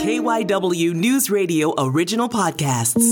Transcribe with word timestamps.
KYW 0.00 0.94
News 0.94 1.28
Radio 1.28 1.74
original 1.76 2.26
podcasts. 2.26 3.04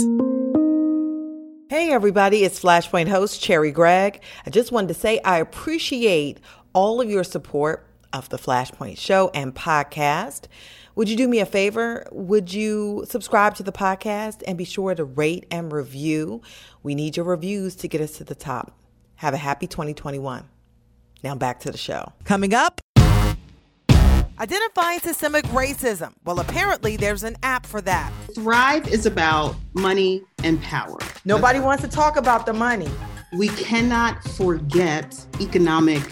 Hey, 1.69 1.91
everybody, 1.93 2.45
it's 2.45 2.59
Flashpoint 2.59 3.09
host 3.09 3.43
Cherri 3.43 3.73
Gregg. 3.73 4.23
I 4.47 4.51
just 4.51 4.73
wanted 4.73 4.89
to 4.89 4.95
say 4.95 5.21
I 5.23 5.37
appreciate 5.37 6.41
all 6.73 7.03
of 7.03 7.11
your 7.11 7.25
support 7.25 7.87
of 8.15 8.31
the 8.31 8.39
Flashpoint 8.39 8.97
show 8.97 9.31
and 9.35 9.55
podcast. 9.55 10.47
Would 10.95 11.11
you 11.11 11.17
do 11.17 11.29
me 11.29 11.41
a 11.41 11.47
favor? 11.47 12.07
Would 12.11 12.55
you 12.55 13.05
subscribe 13.07 13.55
to 13.57 13.63
the 13.63 13.71
podcast 13.71 14.43
and 14.47 14.57
be 14.57 14.65
sure 14.65 14.95
to 14.95 15.05
rate 15.05 15.45
and 15.51 15.71
review? 15.71 16.41
We 16.83 16.95
need 16.95 17.19
your 17.19 17.27
reviews 17.27 17.77
to 17.77 17.89
get 17.89 18.01
us 18.01 18.13
to 18.13 18.25
the 18.25 18.35
top. 18.35 18.73
Have 19.17 19.35
a 19.35 19.37
happy 19.37 19.67
2021. 19.67 20.49
Now 21.23 21.35
back 21.35 21.61
to 21.61 21.71
the 21.71 21.77
show. 21.77 22.15
Coming 22.25 22.55
up, 22.55 22.81
identifying 24.41 25.01
systemic 25.01 25.45
racism. 25.47 26.13
Well, 26.25 26.41
apparently 26.41 26.97
there's 26.97 27.25
an 27.25 27.37
app 27.43 27.67
for 27.67 27.81
that. 27.83 28.13
Thrive 28.35 28.89
is 28.89 29.07
about 29.07 29.57
money 29.75 30.23
and 30.45 30.63
power. 30.63 30.99
Nobody 31.25 31.61
wants 31.61 31.83
to 31.83 31.89
talk 31.89 32.17
about 32.17 32.47
the 32.47 32.53
money. 32.53 32.91
We 33.33 33.49
cannot 33.49 34.23
forget 34.25 35.27
economic 35.41 36.03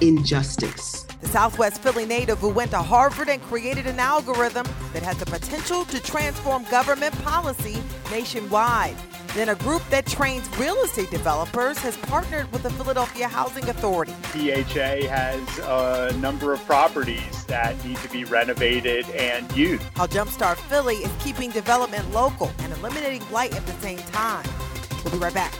injustice. 0.00 1.02
The 1.20 1.28
Southwest 1.28 1.82
Philly 1.82 2.06
native 2.06 2.38
who 2.38 2.48
went 2.48 2.72
to 2.72 2.78
Harvard 2.78 3.28
and 3.28 3.40
created 3.42 3.86
an 3.86 4.00
algorithm 4.00 4.66
that 4.92 5.02
has 5.02 5.18
the 5.18 5.26
potential 5.26 5.84
to 5.84 6.02
transform 6.02 6.64
government 6.64 7.14
policy 7.22 7.76
nationwide. 8.10 8.96
Then 9.34 9.48
a 9.48 9.54
group 9.54 9.82
that 9.88 10.04
trains 10.04 10.46
real 10.58 10.76
estate 10.82 11.10
developers 11.10 11.78
has 11.78 11.96
partnered 11.96 12.50
with 12.52 12.64
the 12.64 12.70
Philadelphia 12.70 13.28
Housing 13.28 13.66
Authority. 13.68 14.12
PHA 14.24 15.08
has 15.08 15.58
a 15.60 16.14
number 16.18 16.52
of 16.52 16.62
properties 16.66 17.44
that 17.46 17.82
need 17.82 17.96
to 17.98 18.10
be 18.10 18.24
renovated 18.24 19.08
and 19.10 19.50
used. 19.56 19.82
How 19.96 20.06
Jumpstart 20.06 20.58
Philly 20.68 20.96
is 20.96 21.12
keeping 21.22 21.50
development 21.50 22.10
local 22.12 22.52
and 22.58 22.72
eliminating 22.74 23.26
blight 23.28 23.56
at 23.56 23.64
the 23.64 23.72
same 23.74 23.98
time. 24.12 24.44
We'll 25.02 25.12
be 25.12 25.18
right 25.18 25.32
back. 25.32 25.54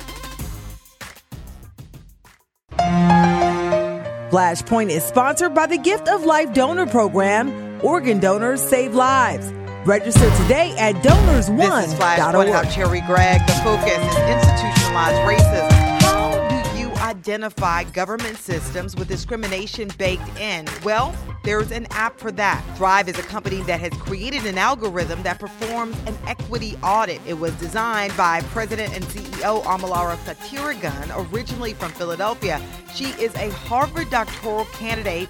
Flashpoint 4.31 4.91
is 4.91 5.03
sponsored 5.03 5.55
by 5.55 5.67
the 5.67 5.79
Gift 5.79 6.09
of 6.09 6.25
Life 6.25 6.53
Donor 6.53 6.87
Program. 6.87 7.81
Organ 7.83 8.21
donors 8.21 8.63
save 8.63 8.95
lives. 8.95 9.53
Register 9.85 10.31
today 10.43 10.77
at 10.79 10.95
donorsone.org. 11.03 11.59
This 11.59 11.93
is 11.93 11.99
Flashpoint. 11.99 12.55
I'm 12.55 12.71
Cherri 12.71 13.01
Gregg. 13.01 13.45
The 13.49 13.53
focus 13.65 13.99
is 13.99 14.17
institutionalized 14.31 15.19
racism. 15.27 15.73
How 16.03 16.73
do 16.73 16.79
you 16.79 16.89
identify 16.99 17.83
government 17.83 18.37
systems 18.37 18.95
with 18.95 19.09
discrimination 19.09 19.91
baked 19.99 20.39
in? 20.39 20.69
Well, 20.85 21.13
there's 21.43 21.73
an 21.73 21.89
app 21.91 22.21
for 22.21 22.31
that. 22.31 22.65
Thrive 22.77 23.09
is 23.09 23.19
a 23.19 23.25
company 23.25 23.63
that 23.63 23.81
has 23.81 23.93
created 23.95 24.47
an 24.47 24.57
algorithm 24.57 25.21
that 25.25 25.41
performs 25.41 25.99
an 26.07 26.17
equity 26.29 26.79
audit. 26.85 27.21
It 27.27 27.35
was 27.35 27.53
designed 27.55 28.17
by 28.17 28.41
President 28.53 28.95
and 28.95 29.03
CEO 29.07 29.65
Omolara 29.65 30.15
Fatiregun, 30.19 31.33
originally 31.33 31.75
from 31.75 31.91
Philadelphia. 31.91 32.63
She 32.95 33.07
is 33.21 33.35
a 33.35 33.51
Harvard 33.51 34.11
doctoral 34.11 34.65
candidate 34.67 35.29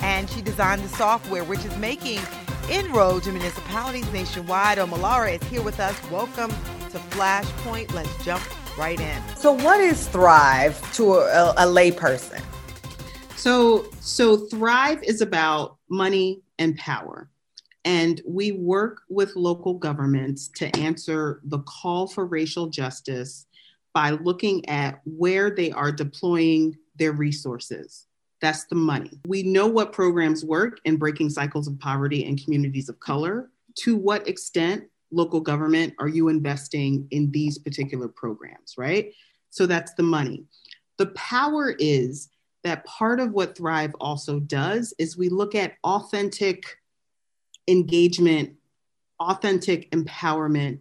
and 0.00 0.30
she 0.30 0.40
designed 0.40 0.82
the 0.82 0.88
software, 0.88 1.44
which 1.44 1.66
is 1.66 1.76
making 1.76 2.20
inroads 2.68 3.26
in 3.26 3.34
municipalities 3.34 4.10
nationwide. 4.12 4.78
Omolara 4.78 5.40
is 5.40 5.48
here 5.48 5.62
with 5.62 5.80
us. 5.80 5.96
Welcome 6.10 6.50
to 6.90 6.98
Flashpoint. 7.10 7.92
Let's 7.92 8.24
jump 8.24 8.42
right 8.76 9.00
in. 9.00 9.22
So, 9.36 9.52
what 9.52 9.80
is 9.80 10.08
Thrive 10.08 10.80
to 10.94 11.14
a, 11.14 11.50
a 11.52 11.66
layperson? 11.66 12.42
So, 13.36 13.86
so 14.00 14.36
Thrive 14.36 15.02
is 15.02 15.22
about 15.22 15.78
money 15.88 16.42
and 16.58 16.76
power. 16.76 17.30
And 17.84 18.20
we 18.26 18.52
work 18.52 19.02
with 19.08 19.34
local 19.36 19.74
governments 19.74 20.48
to 20.56 20.66
answer 20.76 21.40
the 21.44 21.60
call 21.60 22.06
for 22.06 22.26
racial 22.26 22.66
justice 22.68 23.46
by 23.94 24.10
looking 24.10 24.68
at 24.68 25.00
where 25.04 25.50
they 25.50 25.70
are 25.72 25.90
deploying 25.90 26.76
their 26.96 27.12
resources. 27.12 28.06
That's 28.40 28.64
the 28.64 28.74
money. 28.74 29.20
We 29.26 29.42
know 29.42 29.66
what 29.66 29.92
programs 29.92 30.44
work 30.44 30.80
in 30.84 30.96
breaking 30.96 31.30
cycles 31.30 31.68
of 31.68 31.78
poverty 31.78 32.24
in 32.24 32.36
communities 32.36 32.88
of 32.88 32.98
color. 33.00 33.50
To 33.80 33.96
what 33.96 34.26
extent, 34.26 34.84
local 35.10 35.40
government, 35.40 35.94
are 35.98 36.08
you 36.08 36.28
investing 36.28 37.06
in 37.10 37.30
these 37.30 37.58
particular 37.58 38.08
programs, 38.08 38.74
right? 38.78 39.12
So 39.50 39.66
that's 39.66 39.94
the 39.94 40.02
money. 40.02 40.44
The 40.96 41.06
power 41.06 41.74
is 41.78 42.30
that 42.64 42.84
part 42.84 43.20
of 43.20 43.32
what 43.32 43.56
Thrive 43.56 43.94
also 44.00 44.40
does 44.40 44.94
is 44.98 45.16
we 45.16 45.28
look 45.28 45.54
at 45.54 45.74
authentic 45.84 46.64
engagement, 47.68 48.54
authentic 49.18 49.90
empowerment 49.92 50.80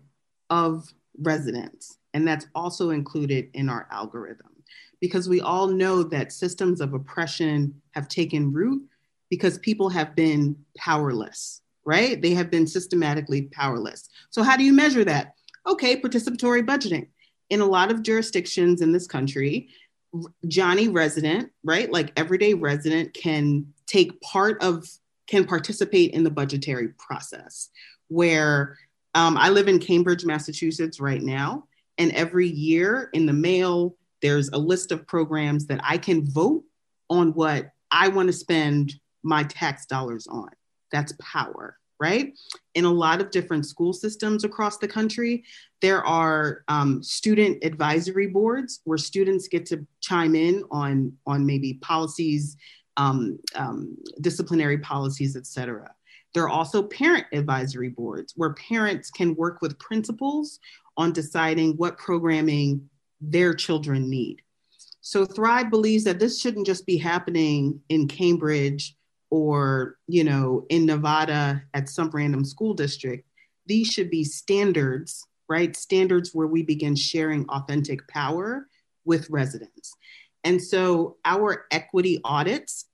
of 0.49 0.93
residents. 1.19 1.98
And 2.13 2.27
that's 2.27 2.47
also 2.55 2.89
included 2.89 3.49
in 3.53 3.69
our 3.69 3.87
algorithm 3.91 4.63
because 4.99 5.29
we 5.29 5.41
all 5.41 5.67
know 5.67 6.03
that 6.03 6.31
systems 6.31 6.81
of 6.81 6.93
oppression 6.93 7.81
have 7.91 8.07
taken 8.07 8.51
root 8.51 8.83
because 9.29 9.57
people 9.59 9.89
have 9.89 10.15
been 10.15 10.55
powerless, 10.77 11.61
right? 11.85 12.21
They 12.21 12.33
have 12.33 12.49
been 12.49 12.67
systematically 12.67 13.43
powerless. 13.43 14.09
So, 14.29 14.43
how 14.43 14.57
do 14.57 14.63
you 14.63 14.73
measure 14.73 15.05
that? 15.05 15.35
Okay, 15.67 15.99
participatory 15.99 16.65
budgeting. 16.65 17.07
In 17.49 17.61
a 17.61 17.65
lot 17.65 17.91
of 17.91 18.03
jurisdictions 18.03 18.81
in 18.81 18.91
this 18.91 19.07
country, 19.07 19.69
Johnny 20.47 20.87
resident, 20.87 21.51
right? 21.63 21.91
Like 21.91 22.11
everyday 22.15 22.53
resident 22.53 23.13
can 23.13 23.73
take 23.85 24.19
part 24.21 24.61
of, 24.61 24.87
can 25.27 25.45
participate 25.45 26.11
in 26.11 26.23
the 26.23 26.31
budgetary 26.31 26.89
process. 26.97 27.69
Where 28.07 28.77
um, 29.15 29.37
I 29.37 29.49
live 29.49 29.67
in 29.67 29.79
Cambridge, 29.79 30.25
Massachusetts 30.25 30.99
right 30.99 31.21
now. 31.21 31.65
And 31.99 32.11
every 32.13 32.47
year 32.47 33.09
in 33.13 33.27
the 33.27 33.33
mail, 33.33 33.95
there's 34.21 34.49
a 34.49 34.57
list 34.57 34.91
of 34.91 35.05
programs 35.05 35.67
that 35.67 35.79
I 35.83 35.97
can 35.97 36.29
vote 36.29 36.63
on 37.09 37.33
what 37.33 37.69
I 37.91 38.07
want 38.07 38.27
to 38.27 38.33
spend 38.33 38.93
my 39.21 39.43
tax 39.43 39.85
dollars 39.85 40.25
on. 40.27 40.49
That's 40.91 41.13
power 41.21 41.77
right? 41.99 42.37
In 42.75 42.85
a 42.85 42.91
lot 42.91 43.19
of 43.19 43.29
different 43.29 43.65
school 43.65 43.93
systems 43.93 44.43
across 44.43 44.77
the 44.77 44.87
country, 44.87 45.43
there 45.81 46.03
are 46.05 46.63
um, 46.67 47.03
student 47.03 47.63
advisory 47.63 48.27
boards 48.27 48.79
where 48.85 48.97
students 48.97 49.47
get 49.47 49.65
to 49.67 49.85
chime 49.99 50.35
in 50.35 50.63
on, 50.71 51.11
on 51.27 51.45
maybe 51.45 51.75
policies, 51.75 52.55
um, 52.97 53.37
um, 53.55 53.97
disciplinary 54.21 54.77
policies, 54.77 55.35
et 55.35 55.45
cetera. 55.45 55.93
There 56.33 56.43
are 56.43 56.49
also 56.49 56.83
parent 56.83 57.25
advisory 57.33 57.89
boards 57.89 58.33
where 58.35 58.53
parents 58.53 59.09
can 59.09 59.35
work 59.35 59.61
with 59.61 59.79
principals 59.79 60.59
on 60.99 61.11
deciding 61.11 61.71
what 61.77 61.97
programming 61.97 62.87
their 63.19 63.55
children 63.55 64.07
need. 64.07 64.43
So 65.01 65.25
Thrive 65.25 65.71
believes 65.71 66.03
that 66.03 66.19
this 66.19 66.39
shouldn't 66.39 66.67
just 66.67 66.85
be 66.85 66.97
happening 66.97 67.81
in 67.89 68.07
Cambridge 68.07 68.95
or 69.31 69.97
you 70.07 70.23
know 70.23 70.65
in 70.69 70.85
nevada 70.85 71.63
at 71.73 71.89
some 71.89 72.11
random 72.11 72.45
school 72.45 72.75
district. 72.75 73.27
These 73.65 73.87
should 73.87 74.11
be 74.11 74.23
standards 74.23 75.25
right? 75.49 75.75
Standards 75.75 76.33
where 76.33 76.47
we 76.47 76.63
begin 76.63 76.95
sharing 76.95 77.49
authentic 77.49 78.07
power 78.07 78.67
with 79.03 79.29
residents. 79.29 79.93
And 80.43 80.61
so 80.61 81.17
our 81.25 81.65
equity 81.71 82.21
audits 82.23 82.85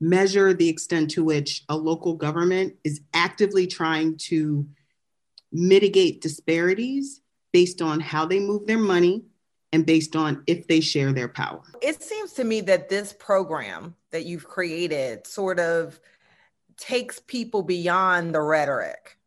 measure 0.00 0.52
the 0.52 0.68
extent 0.68 1.12
to 1.12 1.24
which 1.24 1.62
a 1.68 1.76
local 1.76 2.14
government 2.14 2.74
is 2.82 3.00
actively 3.14 3.66
trying 3.66 4.18
to 4.18 4.66
mitigate 5.52 6.20
disparities 6.20 7.20
based 7.54 7.80
on 7.80 8.00
how 8.00 8.26
they 8.26 8.40
move 8.40 8.66
their 8.66 8.78
money 8.78 9.22
and 9.72 9.86
based 9.86 10.16
on 10.16 10.42
if 10.48 10.66
they 10.66 10.80
share 10.80 11.12
their 11.12 11.28
power. 11.28 11.62
It 11.80 12.02
seems 12.02 12.32
to 12.32 12.42
me 12.42 12.60
that 12.62 12.88
this 12.88 13.12
program 13.12 13.94
that 14.10 14.26
you've 14.26 14.48
created 14.48 15.24
sort 15.24 15.60
of 15.60 16.00
takes 16.76 17.20
people 17.20 17.62
beyond 17.62 18.34
the 18.34 18.42
rhetoric. 18.42 19.18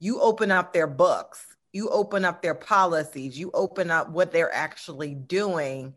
You 0.00 0.20
open 0.20 0.50
up 0.50 0.74
their 0.74 0.86
books, 0.86 1.56
you 1.72 1.88
open 1.88 2.26
up 2.26 2.42
their 2.42 2.54
policies, 2.54 3.38
you 3.38 3.50
open 3.54 3.90
up 3.90 4.10
what 4.10 4.32
they're 4.32 4.54
actually 4.54 5.14
doing 5.14 5.94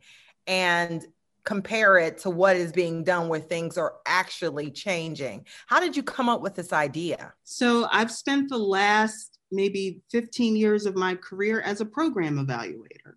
and 0.47 1.05
compare 1.43 1.97
it 1.97 2.19
to 2.19 2.29
what 2.29 2.55
is 2.55 2.71
being 2.71 3.03
done 3.03 3.27
where 3.27 3.41
things 3.41 3.77
are 3.77 3.95
actually 4.05 4.71
changing. 4.71 5.45
How 5.67 5.81
did 5.81 5.97
you 5.97 6.03
come 6.03 6.29
up 6.29 6.39
with 6.39 6.55
this 6.55 6.71
idea? 6.71 7.33
So, 7.43 7.85
I've 7.91 8.11
spent 8.11 8.47
the 8.47 8.57
last 8.57 9.34
maybe 9.55 10.01
15 10.11 10.55
years 10.55 10.85
of 10.85 10.95
my 10.95 11.15
career 11.15 11.61
as 11.61 11.81
a 11.81 11.85
program 11.85 12.45
evaluator. 12.45 13.15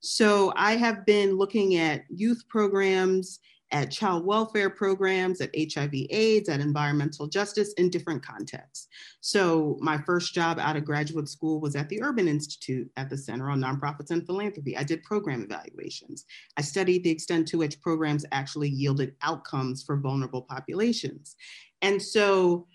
So 0.00 0.52
I 0.56 0.76
have 0.76 1.04
been 1.04 1.36
looking 1.36 1.76
at 1.76 2.04
youth 2.08 2.42
programs, 2.48 3.40
at 3.72 3.90
child 3.90 4.24
welfare 4.24 4.70
programs, 4.70 5.40
at 5.40 5.54
HIV 5.54 5.92
AIDS, 6.10 6.48
at 6.48 6.60
environmental 6.60 7.28
justice 7.28 7.72
in 7.74 7.88
different 7.88 8.24
contexts. 8.24 8.88
So 9.20 9.78
my 9.80 9.98
first 9.98 10.34
job 10.34 10.58
out 10.58 10.76
of 10.76 10.84
graduate 10.84 11.28
school 11.28 11.60
was 11.60 11.76
at 11.76 11.88
the 11.88 12.02
Urban 12.02 12.26
Institute 12.26 12.90
at 12.96 13.10
the 13.10 13.18
Center 13.18 13.50
on 13.50 13.60
Nonprofits 13.60 14.10
and 14.10 14.26
Philanthropy. 14.26 14.76
I 14.76 14.82
did 14.82 15.04
program 15.04 15.42
evaluations. 15.42 16.24
I 16.56 16.62
studied 16.62 17.04
the 17.04 17.10
extent 17.10 17.46
to 17.48 17.58
which 17.58 17.80
programs 17.80 18.24
actually 18.32 18.70
yielded 18.70 19.14
outcomes 19.22 19.82
for 19.82 19.96
vulnerable 19.96 20.42
populations. 20.42 21.36
And 21.82 22.02
so 22.02 22.66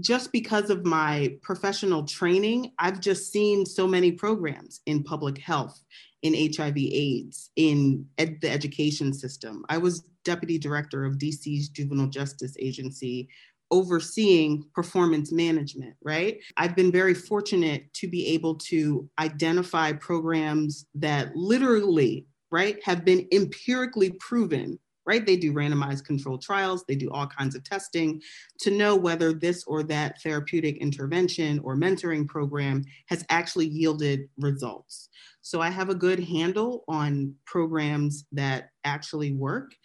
just 0.00 0.32
because 0.32 0.70
of 0.70 0.84
my 0.84 1.36
professional 1.42 2.04
training, 2.04 2.72
I've 2.78 3.00
just 3.00 3.32
seen 3.32 3.64
so 3.64 3.86
many 3.86 4.12
programs 4.12 4.80
in 4.86 5.02
public 5.02 5.38
health, 5.38 5.82
in 6.22 6.34
HIV 6.34 6.76
AIDS, 6.76 7.50
in 7.56 8.06
ed- 8.18 8.38
the 8.40 8.50
education 8.50 9.12
system. 9.12 9.64
I 9.68 9.78
was 9.78 10.04
deputy 10.24 10.58
director 10.58 11.04
of 11.04 11.18
DC's 11.18 11.68
Juvenile 11.70 12.08
Justice 12.08 12.56
Agency 12.58 13.28
overseeing 13.70 14.64
performance 14.74 15.32
management, 15.32 15.94
right? 16.02 16.38
I've 16.56 16.76
been 16.76 16.92
very 16.92 17.14
fortunate 17.14 17.92
to 17.94 18.08
be 18.08 18.26
able 18.28 18.56
to 18.56 19.08
identify 19.18 19.92
programs 19.92 20.86
that 20.94 21.34
literally, 21.34 22.26
right, 22.50 22.78
have 22.84 23.04
been 23.04 23.26
empirically 23.32 24.10
proven 24.20 24.78
right? 25.06 25.24
They 25.24 25.36
do 25.36 25.52
randomized 25.52 26.04
controlled 26.04 26.42
trials, 26.42 26.84
they 26.86 26.96
do 26.96 27.10
all 27.10 27.26
kinds 27.26 27.54
of 27.54 27.64
testing 27.64 28.20
to 28.60 28.70
know 28.70 28.96
whether 28.96 29.32
this 29.32 29.64
or 29.64 29.82
that 29.84 30.20
therapeutic 30.22 30.78
intervention 30.78 31.60
or 31.60 31.76
mentoring 31.76 32.26
program 32.26 32.84
has 33.06 33.24
actually 33.28 33.66
yielded 33.66 34.28
results. 34.38 35.08
So 35.42 35.60
I 35.60 35.70
have 35.70 35.90
a 35.90 35.94
good 35.94 36.18
handle 36.18 36.84
on 36.88 37.34
programs 37.44 38.24
that 38.32 38.70
actually 38.84 39.32
work. 39.32 39.76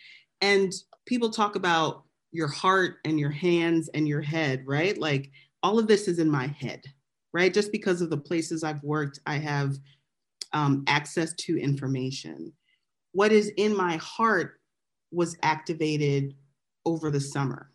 And 0.42 0.74
people 1.06 1.30
talk 1.30 1.56
about 1.56 2.04
your 2.32 2.48
heart 2.48 2.96
and 3.06 3.20
your 3.20 3.30
hands 3.30 3.90
and 3.94 4.08
your 4.08 4.22
head, 4.22 4.64
right? 4.66 4.98
Like 4.98 5.30
all 5.62 5.78
of 5.78 5.88
this 5.88 6.08
is 6.08 6.18
in 6.18 6.30
my 6.30 6.48
head, 6.48 6.82
right? 7.32 7.54
Just 7.54 7.72
because 7.72 8.02
of 8.02 8.10
the 8.10 8.18
places 8.18 8.64
I've 8.64 8.82
worked, 8.84 9.20
I 9.28 9.36
have 9.36 9.78
um, 10.54 10.84
access 10.88 11.34
to 11.36 11.60
information. 11.60 12.52
What 13.12 13.32
is 13.32 13.50
in 13.58 13.76
my 13.76 13.98
heart 13.98 14.61
was 15.12 15.38
activated 15.44 16.36
over 16.86 17.12
the 17.12 17.20
summer 17.20 17.72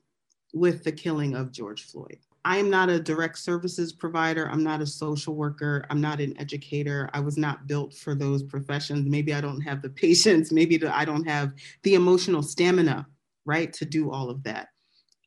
with 0.53 0.85
the 0.85 0.93
killing 0.93 1.35
of 1.35 1.53
George 1.53 1.83
Floyd. 1.85 2.19
I 2.44 2.59
am 2.59 2.71
not 2.71 2.88
a 2.88 3.00
direct 3.00 3.38
services 3.38 3.93
provider. 3.93 4.49
I'm 4.49 4.62
not 4.62 4.81
a 4.81 4.87
social 4.87 5.35
worker. 5.35 5.85
I'm 5.91 6.00
not 6.00 6.21
an 6.21 6.38
educator. 6.38 7.11
I 7.12 7.19
was 7.19 7.37
not 7.37 7.67
built 7.67 7.93
for 7.93 8.15
those 8.15 8.43
professions. 8.44 9.05
Maybe 9.09 9.35
I 9.35 9.41
don't 9.41 9.61
have 9.62 9.83
the 9.83 9.91
patience. 10.05 10.53
Maybe 10.53 10.85
I 10.87 11.05
don't 11.05 11.27
have 11.27 11.53
the 11.83 11.94
emotional 11.94 12.43
stamina, 12.43 13.06
right, 13.44 13.73
to 13.75 13.85
do 13.85 14.12
all 14.12 14.31
of 14.31 14.44
that. 14.44 14.69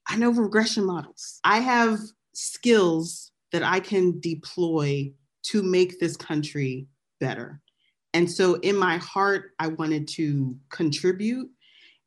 I 0.08 0.16
know 0.16 0.32
regression 0.32 0.86
models. 0.86 1.40
I 1.44 1.60
have 1.60 2.00
skills 2.34 3.32
that 3.52 3.64
I 3.64 3.80
can 3.80 4.20
deploy 4.20 5.12
to 5.44 5.62
make 5.62 6.00
this 6.00 6.16
country 6.16 6.88
better. 7.20 7.62
And 8.14 8.30
so, 8.32 8.56
in 8.56 8.76
my 8.76 8.98
heart, 8.98 9.52
I 9.60 9.68
wanted 9.68 10.08
to 10.10 10.56
contribute 10.70 11.50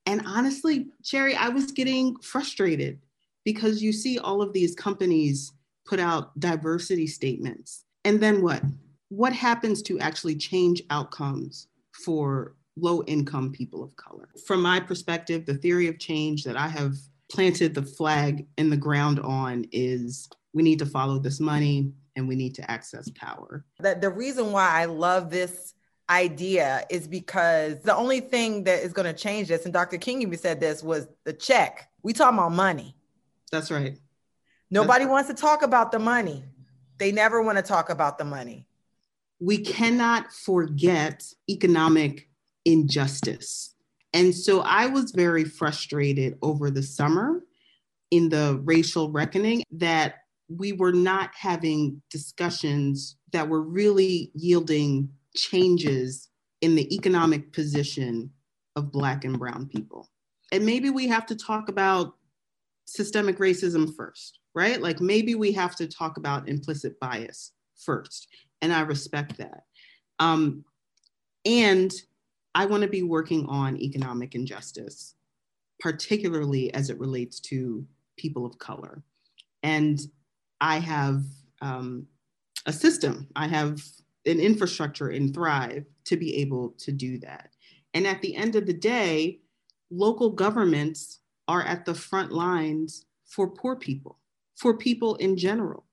and 0.07 0.23
honestly, 0.27 0.89
Cherri, 1.03 1.35
I 1.35 1.49
was 1.49 1.71
getting 1.71 2.17
frustrated 2.17 2.99
because 3.45 3.83
you 3.83 3.93
see 3.93 4.19
all 4.19 4.43
of 4.43 4.53
these 4.53 4.75
companies 4.75 5.53
put 5.87 6.01
out 6.01 6.39
diversity 6.39 7.07
statements. 7.07 7.85
And 8.05 8.21
then 8.21 8.43
what? 8.43 8.63
What 9.09 9.33
happens 9.33 9.83
to 9.83 9.99
actually 10.01 10.37
change 10.37 10.83
outcomes 10.91 11.69
for 11.93 12.55
low 12.77 13.03
income 13.05 13.53
people 13.53 13.83
of 13.83 13.95
color? 13.97 14.29
From 14.47 14.63
my 14.63 14.81
perspective, 14.81 15.45
the 15.45 15.55
theory 15.55 15.89
of 15.89 15.99
change 15.99 16.45
that 16.45 16.57
I 16.57 16.69
have 16.69 16.97
planted 17.31 17.75
the 17.75 17.83
flag 17.83 18.47
in 18.59 18.71
the 18.71 18.77
ground 18.77 19.21
on 19.21 19.67
is 19.73 20.29
we 20.53 20.63
need 20.63 20.79
to 20.79 20.87
follow 20.87 21.19
this 21.19 21.41
money 21.41 21.93
and 22.17 22.29
we 22.29 22.37
need 22.37 22.55
to 22.57 22.71
access 22.71 23.09
power. 23.11 23.65
That 23.81 24.01
the 24.01 24.11
reason 24.11 24.53
why 24.53 24.69
I 24.69 24.85
love 24.85 25.31
this 25.31 25.75
idea 26.13 26.85
is 26.91 27.09
because 27.09 27.81
the 27.81 27.97
only 27.97 28.21
thing 28.21 28.65
that 28.65 28.83
is 28.83 28.93
going 28.93 29.07
to 29.07 29.19
change 29.19 29.49
this, 29.49 29.65
and 29.65 29.73
Dr. 29.73 29.97
King 29.97 30.23
even 30.23 30.39
said 30.39 30.61
this, 30.61 30.83
was 30.83 31.09
the 31.25 31.33
check. 31.33 31.89
We 32.03 32.13
talk 32.13 32.33
about 32.33 32.53
money. 32.53 32.95
That's 33.51 33.71
right. 33.71 33.99
Nobody 34.71 35.05
That's 35.05 35.11
wants 35.11 35.29
to 35.31 35.35
talk 35.35 35.63
about 35.63 35.91
the 35.91 35.99
money. 35.99 36.45
They 36.99 37.13
never 37.13 37.43
want 37.43 37.59
to 37.59 37.63
talk 37.63 37.91
about 37.91 38.19
the 38.19 38.25
money. 38.25 38.67
We 39.41 39.59
cannot 39.59 40.33
forget 40.33 41.25
economic 41.49 42.29
injustice. 42.65 43.75
And 44.13 44.35
so 44.35 44.61
I 44.61 44.87
was 44.87 45.13
very 45.13 45.45
frustrated 45.45 46.39
over 46.43 46.71
the 46.71 46.83
summer 46.83 47.43
in 48.11 48.29
the 48.29 48.61
racial 48.63 49.11
reckoning 49.11 49.65
that 49.73 50.17
we 50.49 50.73
were 50.73 50.93
not 50.93 51.31
having 51.35 52.03
discussions 52.11 53.17
that 53.33 53.49
were 53.49 53.63
really 53.63 54.31
yielding 54.35 55.09
changes 55.37 56.29
in 56.61 56.75
the 56.75 56.95
economic 56.95 57.53
position 57.53 58.31
of 58.77 58.93
Black 58.93 59.25
and 59.25 59.39
Brown 59.39 59.67
people. 59.67 60.09
And 60.53 60.65
maybe 60.65 60.91
we 60.91 61.07
have 61.09 61.27
to 61.27 61.37
talk 61.37 61.69
about 61.69 62.15
systemic 62.85 63.39
racism 63.39 63.95
first, 63.95 64.39
right? 64.55 64.81
Like 64.81 65.01
maybe 65.01 65.35
we 65.35 65.53
have 65.53 65.77
to 65.77 65.87
talk 65.87 66.17
about 66.17 66.49
implicit 66.49 66.99
bias 67.01 67.53
first. 67.77 68.29
And 68.61 68.73
I 68.73 68.83
respect 68.83 69.39
that. 69.39 69.65
Um, 70.19 70.65
and 71.45 71.93
I 72.55 72.67
want 72.67 72.83
to 72.83 72.89
be 72.89 73.03
working 73.03 73.47
on 73.47 73.77
economic 73.79 74.35
injustice, 74.35 75.15
particularly 75.81 76.73
as 76.75 76.91
it 76.91 77.01
relates 77.01 77.41
to 77.41 77.85
people 78.17 78.47
of 78.47 78.59
color. 78.59 79.03
And 79.63 80.01
I 80.61 80.79
have 80.79 81.25
um, 81.61 82.07
a 82.67 82.73
system, 82.73 83.29
I 83.35 83.49
have 83.49 83.83
an 84.27 84.41
infrastructure 84.41 85.11
in 85.11 85.33
Thrive 85.33 85.85
to 86.05 86.17
be 86.17 86.37
able 86.37 86.71
to 86.79 86.93
do 86.93 87.19
that. 87.19 87.51
And 87.95 88.07
at 88.07 88.23
the 88.23 88.35
end 88.35 88.57
of 88.57 88.67
the 88.67 88.73
day, 88.73 89.41
local 89.91 90.31
governments 90.31 91.21
are 91.49 91.63
at 91.63 91.85
the 91.85 91.95
front 91.95 92.33
lines 92.33 93.05
for 93.27 93.49
poor 93.49 93.77
people, 93.77 94.19
for 94.57 94.77
people 94.77 95.17
in 95.17 95.37
general, 95.37 95.85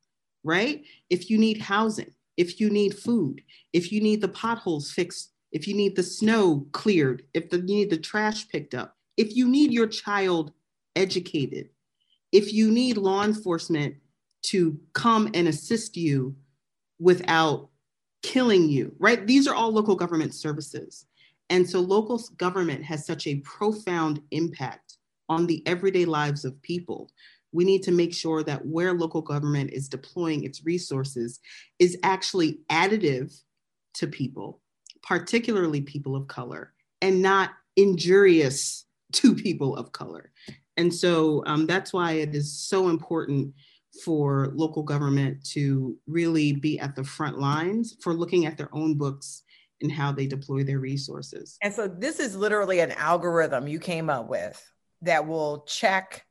right? 0.44 0.84
If 1.10 1.30
you 1.30 1.38
need 1.38 1.60
housing, 1.62 2.14
if 2.38 2.60
you 2.60 2.70
need 2.70 2.98
food, 2.98 3.42
if 3.74 3.92
you 3.92 4.02
need 4.02 4.22
the 4.22 4.30
potholes 4.30 4.92
fixed, 4.92 5.32
if 5.52 5.68
you 5.68 5.74
need 5.74 5.96
the 5.96 6.04
snow 6.04 6.68
cleared, 6.72 7.24
if 7.34 7.50
the, 7.50 7.58
you 7.58 7.64
need 7.64 7.90
the 7.90 7.98
trash 7.98 8.48
picked 8.48 8.76
up, 8.76 8.96
if 9.18 9.36
you 9.36 9.48
need 9.48 9.72
your 9.72 9.88
child 9.88 10.54
educated, 10.96 11.70
if 12.32 12.54
you 12.54 12.72
need 12.72 12.98
law 12.98 13.24
enforcement 13.24 13.96
to 14.44 14.80
come 14.94 15.30
and 15.34 15.48
assist 15.48 15.98
you 15.98 16.36
without 17.00 17.70
killing 18.22 18.70
you, 18.70 18.96
right? 19.00 19.26
These 19.26 19.48
are 19.48 19.56
all 19.56 19.72
local 19.72 19.96
government 19.96 20.34
services. 20.34 21.06
And 21.50 21.68
so 21.68 21.80
local 21.80 22.22
government 22.38 22.84
has 22.84 23.06
such 23.06 23.26
a 23.28 23.38
profound 23.38 24.22
impact 24.32 24.98
on 25.30 25.48
the 25.48 25.64
everyday 25.66 26.06
lives 26.06 26.46
of 26.46 26.62
people. 26.62 27.12
We 27.52 27.64
need 27.64 27.84
to 27.84 27.92
make 27.92 28.14
sure 28.14 28.44
that 28.44 28.66
where 28.66 28.94
local 28.94 29.22
government 29.22 29.72
is 29.72 29.90
deploying 29.90 30.44
its 30.44 30.66
resources 30.66 31.40
is 31.80 31.98
actually 32.04 32.60
additive 32.72 33.36
to 33.96 34.08
people, 34.08 34.62
particularly 35.02 35.82
people 35.82 36.16
of 36.16 36.28
color, 36.28 36.74
and 37.02 37.22
not 37.22 37.52
injurious 37.76 38.86
to 39.14 39.34
people 39.34 39.76
of 39.76 39.92
color. 39.92 40.32
And 40.78 40.94
so 40.94 41.44
um, 41.46 41.66
that's 41.66 41.92
why 41.92 42.14
it 42.14 42.36
is 42.36 42.58
so 42.58 42.90
important 42.90 43.54
for 44.04 44.52
local 44.54 44.84
government 44.84 45.44
to 45.44 45.98
really 46.08 46.54
be 46.54 46.80
at 46.80 46.96
the 46.96 47.04
front 47.04 47.40
lines 47.40 47.98
for 48.02 48.14
looking 48.14 48.46
at 48.46 48.58
their 48.58 48.74
own 48.74 48.96
books 48.96 49.44
and 49.82 49.92
how 49.92 50.12
they 50.12 50.28
deploy 50.28 50.64
their 50.64 50.80
resources. 50.80 51.58
And 51.62 51.74
so 51.74 51.88
this 51.88 52.20
is 52.20 52.36
literally 52.36 52.80
an 52.80 52.92
algorithm 52.92 53.68
you 53.68 53.80
came 53.80 54.10
up 54.10 54.28
with 54.28 54.62
that 55.02 55.26
will 55.26 55.64
check 55.68 56.26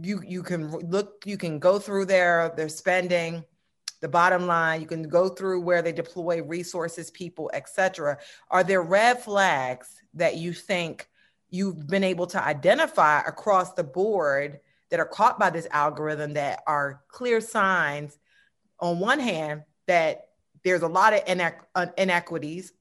you 0.00 0.20
you 0.26 0.42
can 0.42 0.70
look 0.70 1.22
you 1.24 1.36
can 1.36 1.58
go 1.58 1.78
through 1.78 2.04
their 2.04 2.52
their 2.56 2.68
spending 2.68 3.44
the 4.00 4.08
bottom 4.08 4.46
line 4.46 4.80
you 4.80 4.86
can 4.86 5.04
go 5.04 5.28
through 5.28 5.60
where 5.60 5.82
they 5.82 5.92
deploy 5.92 6.42
resources 6.42 7.12
people 7.12 7.48
etc 7.54 8.18
are 8.50 8.64
there 8.64 8.82
red 8.82 9.20
flags 9.20 10.02
that 10.12 10.36
you 10.36 10.52
think 10.52 11.08
you've 11.50 11.86
been 11.86 12.02
able 12.02 12.26
to 12.26 12.42
identify 12.42 13.20
across 13.20 13.74
the 13.74 13.84
board 13.84 14.58
that 14.90 15.00
are 15.00 15.06
caught 15.06 15.38
by 15.38 15.50
this 15.50 15.66
algorithm 15.70 16.34
that 16.34 16.62
are 16.66 17.02
clear 17.08 17.40
signs 17.40 18.18
on 18.80 19.00
one 19.00 19.18
hand 19.18 19.62
that 19.86 20.28
there's 20.64 20.82
a 20.82 20.88
lot 20.88 21.12
of 21.12 21.24
inequ- 21.24 21.64
uh, 21.74 21.86
inequities 21.98 22.72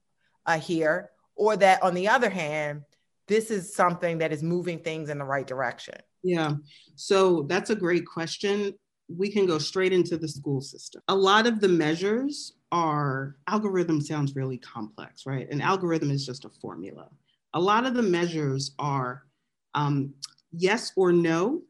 uh, 0.46 0.60
here 0.60 1.12
or 1.36 1.56
that 1.58 1.82
on 1.84 1.94
the 1.94 2.08
other 2.08 2.30
hand 2.30 2.84
this 3.28 3.52
is 3.52 3.74
something 3.74 4.18
that 4.18 4.34
is 4.34 4.44
moving 4.44 4.80
things 4.80 5.10
in 5.10 5.18
the 5.18 5.24
right 5.24 5.48
direction. 5.48 5.96
Yeah. 6.24 6.54
So 6.96 7.44
that's 7.44 7.70
a 7.70 7.76
great 7.76 8.06
question. 8.06 8.74
We 9.08 9.32
can 9.32 9.46
go 9.46 9.58
straight 9.58 9.94
into 9.94 10.18
the 10.18 10.28
school 10.28 10.62
system. 10.62 11.02
A 11.08 11.16
lot 11.16 11.48
of 11.48 11.60
the 11.60 11.70
measures 11.70 12.54
are 12.72 13.36
algorithm 13.48 14.02
sounds 14.02 14.36
really 14.36 14.58
complex 14.58 15.26
right? 15.26 15.50
An 15.50 15.62
algorithm 15.62 16.12
is 16.12 16.26
just 16.26 16.46
a 16.46 16.50
formula. 16.50 17.10
A 17.54 17.60
lot 17.60 17.86
of 17.86 17.94
the 17.94 18.02
measures 18.02 18.74
are 18.80 19.24
um, 19.76 20.14
yes 20.52 20.92
or 20.96 21.12
no 21.12 21.62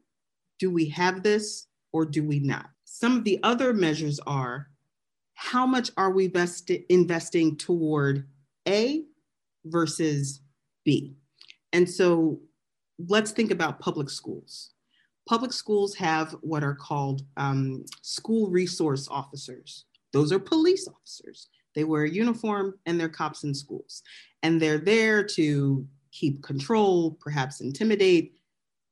do 0.64 0.70
we 0.70 0.88
have 0.88 1.22
this 1.22 1.66
or 1.92 2.06
do 2.06 2.24
we 2.24 2.38
not? 2.38 2.70
Some 2.86 3.18
of 3.18 3.24
the 3.24 3.38
other 3.42 3.74
measures 3.74 4.18
are 4.26 4.70
how 5.34 5.66
much 5.66 5.90
are 5.98 6.10
we 6.10 6.26
best 6.26 6.70
investing 6.88 7.58
toward 7.58 8.26
A 8.66 9.04
versus 9.66 10.40
B? 10.86 11.16
And 11.74 11.86
so 11.86 12.40
let's 13.08 13.32
think 13.32 13.50
about 13.50 13.78
public 13.78 14.08
schools. 14.08 14.70
public 15.26 15.52
schools 15.52 15.94
have 15.94 16.32
what 16.40 16.62
are 16.62 16.74
called 16.74 17.22
um, 17.36 17.84
school 18.02 18.50
resource 18.50 19.08
officers. 19.10 19.86
Those 20.12 20.32
are 20.32 20.38
police 20.38 20.86
officers. 20.88 21.48
They 21.74 21.84
wear 21.84 22.04
a 22.04 22.10
uniform 22.10 22.74
and 22.86 23.00
they're 23.00 23.08
cops 23.08 23.44
in 23.44 23.54
schools. 23.54 24.02
And 24.42 24.60
they're 24.60 24.78
there 24.78 25.24
to 25.24 25.86
keep 26.12 26.42
control, 26.42 27.12
perhaps 27.20 27.60
intimidate, 27.60 28.34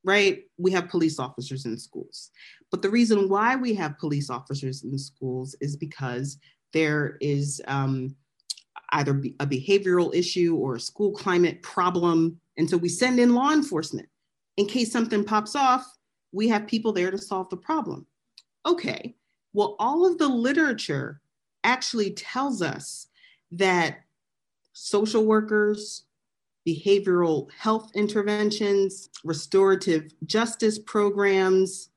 right? 0.05 0.45
We 0.59 0.71
have 0.73 0.89
police 0.89 1.19
officers 1.19 1.65
in 1.65 1.79
schools. 1.79 2.31
But 2.71 2.83
the 2.83 2.91
reason 2.91 3.29
why 3.29 3.57
we 3.57 3.75
have 3.75 3.99
police 3.99 4.31
officers 4.31 4.83
in 4.83 4.99
schools 4.99 5.55
is 5.61 5.77
because 5.77 6.39
there 6.73 7.19
is 7.21 7.61
um, 7.67 8.17
either 8.93 9.13
a 9.41 9.47
behavioral 9.47 10.15
issue 10.15 10.57
or 10.57 10.77
a 10.77 10.81
school 10.81 11.13
climate 11.13 11.63
problem. 11.63 12.41
And 12.57 12.69
so 12.69 12.77
we 12.77 12.89
send 12.89 13.21
in 13.21 13.35
law 13.35 13.53
enforcement. 13.53 14.09
In 14.57 14.67
case 14.67 14.93
something 14.93 15.25
pops 15.25 15.55
off, 15.55 15.87
we 16.33 16.49
have 16.49 16.67
people 16.67 16.93
there 16.93 17.11
to 17.11 17.19
solve 17.19 17.49
the 17.49 17.57
problem. 17.57 18.07
Okay, 18.67 19.15
well, 19.53 19.77
all 19.79 20.07
of 20.07 20.19
the 20.19 20.29
literature 20.29 21.21
actually 21.65 22.13
tells 22.13 22.63
us 22.63 23.09
that 23.53 23.99
social 24.73 25.25
workers, 25.25 26.05
behavioral 26.67 27.51
health 27.59 27.91
interventions, 27.95 29.09
restorative 29.25 30.13
justice 30.25 30.79
programs, 30.79 31.91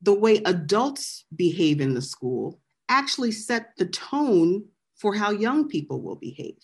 the 0.00 0.14
way 0.14 0.38
adults 0.44 1.24
behave 1.36 1.80
in 1.80 1.94
the 1.94 2.02
school 2.02 2.60
actually 2.88 3.32
set 3.32 3.76
the 3.76 3.86
tone 3.86 4.64
for 4.96 5.14
how 5.14 5.30
young 5.30 5.68
people 5.68 6.02
will 6.02 6.16
behave. 6.16 6.58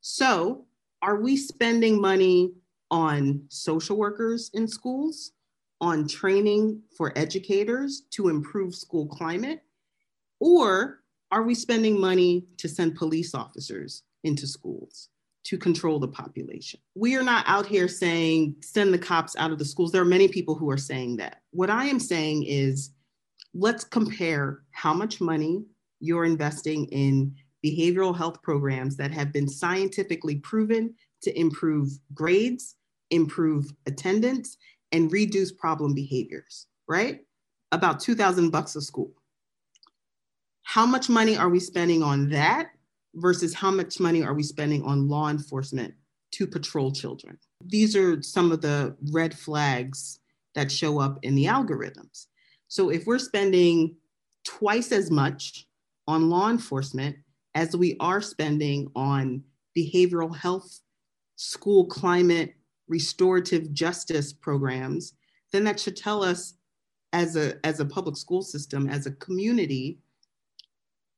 So, 0.00 0.64
are 1.02 1.20
we 1.20 1.36
spending 1.36 2.00
money 2.00 2.52
on 2.90 3.42
social 3.48 3.96
workers 3.96 4.50
in 4.54 4.66
schools, 4.66 5.32
on 5.80 6.08
training 6.08 6.82
for 6.96 7.16
educators 7.16 8.02
to 8.10 8.28
improve 8.28 8.74
school 8.74 9.06
climate? 9.06 9.62
Or 10.40 11.02
are 11.30 11.42
we 11.42 11.54
spending 11.54 12.00
money 12.00 12.46
to 12.56 12.68
send 12.68 12.96
police 12.96 13.34
officers 13.34 14.02
into 14.24 14.46
schools 14.46 15.10
to 15.48 15.58
control 15.58 15.98
the 15.98 16.08
population? 16.08 16.78
We 16.94 17.16
are 17.16 17.22
not 17.22 17.44
out 17.46 17.66
here 17.66 17.88
saying 17.88 18.56
send 18.60 18.92
the 18.92 18.98
cops 18.98 19.34
out 19.36 19.50
of 19.50 19.58
the 19.58 19.64
schools. 19.64 19.92
There 19.92 20.02
are 20.02 20.06
many 20.06 20.28
people 20.28 20.54
who 20.54 20.70
are 20.70 20.76
saying 20.76 21.16
that. 21.16 21.40
What 21.52 21.70
I 21.70 21.86
am 21.86 21.98
saying 21.98 22.44
is 22.44 22.90
let's 23.54 23.84
compare 23.84 24.62
how 24.72 24.92
much 24.92 25.20
money 25.20 25.64
you're 26.00 26.26
investing 26.26 26.84
in 26.86 27.34
behavioral 27.64 28.16
health 28.16 28.42
programs 28.42 28.96
that 28.96 29.10
have 29.10 29.32
been 29.32 29.48
scientifically 29.48 30.36
proven 30.36 30.94
to 31.22 31.38
improve 31.38 31.90
grades, 32.14 32.76
improve 33.10 33.72
attendance, 33.86 34.58
and 34.92 35.10
reduce 35.10 35.50
problem 35.50 35.94
behaviors, 35.94 36.66
right? 36.86 37.20
About 37.72 38.00
2000 38.00 38.50
bucks 38.50 38.76
a 38.76 38.82
school 38.82 39.12
how 40.68 40.84
much 40.84 41.08
money 41.08 41.34
are 41.34 41.48
we 41.48 41.58
spending 41.58 42.02
on 42.02 42.28
that 42.28 42.68
versus 43.20 43.54
how 43.54 43.70
much 43.70 44.00
money 44.00 44.22
are 44.22 44.34
we 44.34 44.42
spending 44.42 44.82
on 44.84 45.08
law 45.08 45.28
enforcement 45.28 45.94
to 46.32 46.46
patrol 46.46 46.92
children? 46.92 47.38
These 47.64 47.96
are 47.96 48.22
some 48.22 48.52
of 48.52 48.60
the 48.60 48.96
red 49.10 49.36
flags 49.36 50.20
that 50.54 50.70
show 50.70 51.00
up 51.00 51.18
in 51.22 51.34
the 51.34 51.44
algorithms. 51.44 52.26
So 52.68 52.90
if 52.90 53.06
we're 53.06 53.18
spending 53.18 53.96
twice 54.44 54.92
as 54.92 55.10
much 55.10 55.66
on 56.06 56.30
law 56.30 56.50
enforcement 56.50 57.16
as 57.54 57.76
we 57.76 57.96
are 58.00 58.20
spending 58.20 58.90
on 58.94 59.42
behavioral 59.76 60.34
health, 60.34 60.80
school 61.36 61.86
climate, 61.86 62.54
restorative 62.88 63.72
justice 63.72 64.32
programs, 64.32 65.14
then 65.52 65.64
that 65.64 65.78
should 65.80 65.96
tell 65.96 66.22
us 66.22 66.54
as 67.12 67.36
a, 67.36 67.54
as 67.64 67.80
a 67.80 67.84
public 67.84 68.16
school 68.16 68.42
system, 68.42 68.88
as 68.88 69.06
a 69.06 69.12
community, 69.12 69.98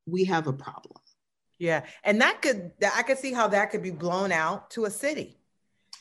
we 0.06 0.24
have 0.24 0.46
a 0.46 0.52
problem. 0.52 0.96
Yeah, 1.60 1.84
and 2.04 2.22
that 2.22 2.40
could 2.40 2.72
I 2.96 3.02
could 3.02 3.18
see 3.18 3.34
how 3.34 3.46
that 3.48 3.70
could 3.70 3.82
be 3.82 3.90
blown 3.90 4.32
out 4.32 4.70
to 4.70 4.86
a 4.86 4.90
city. 4.90 5.36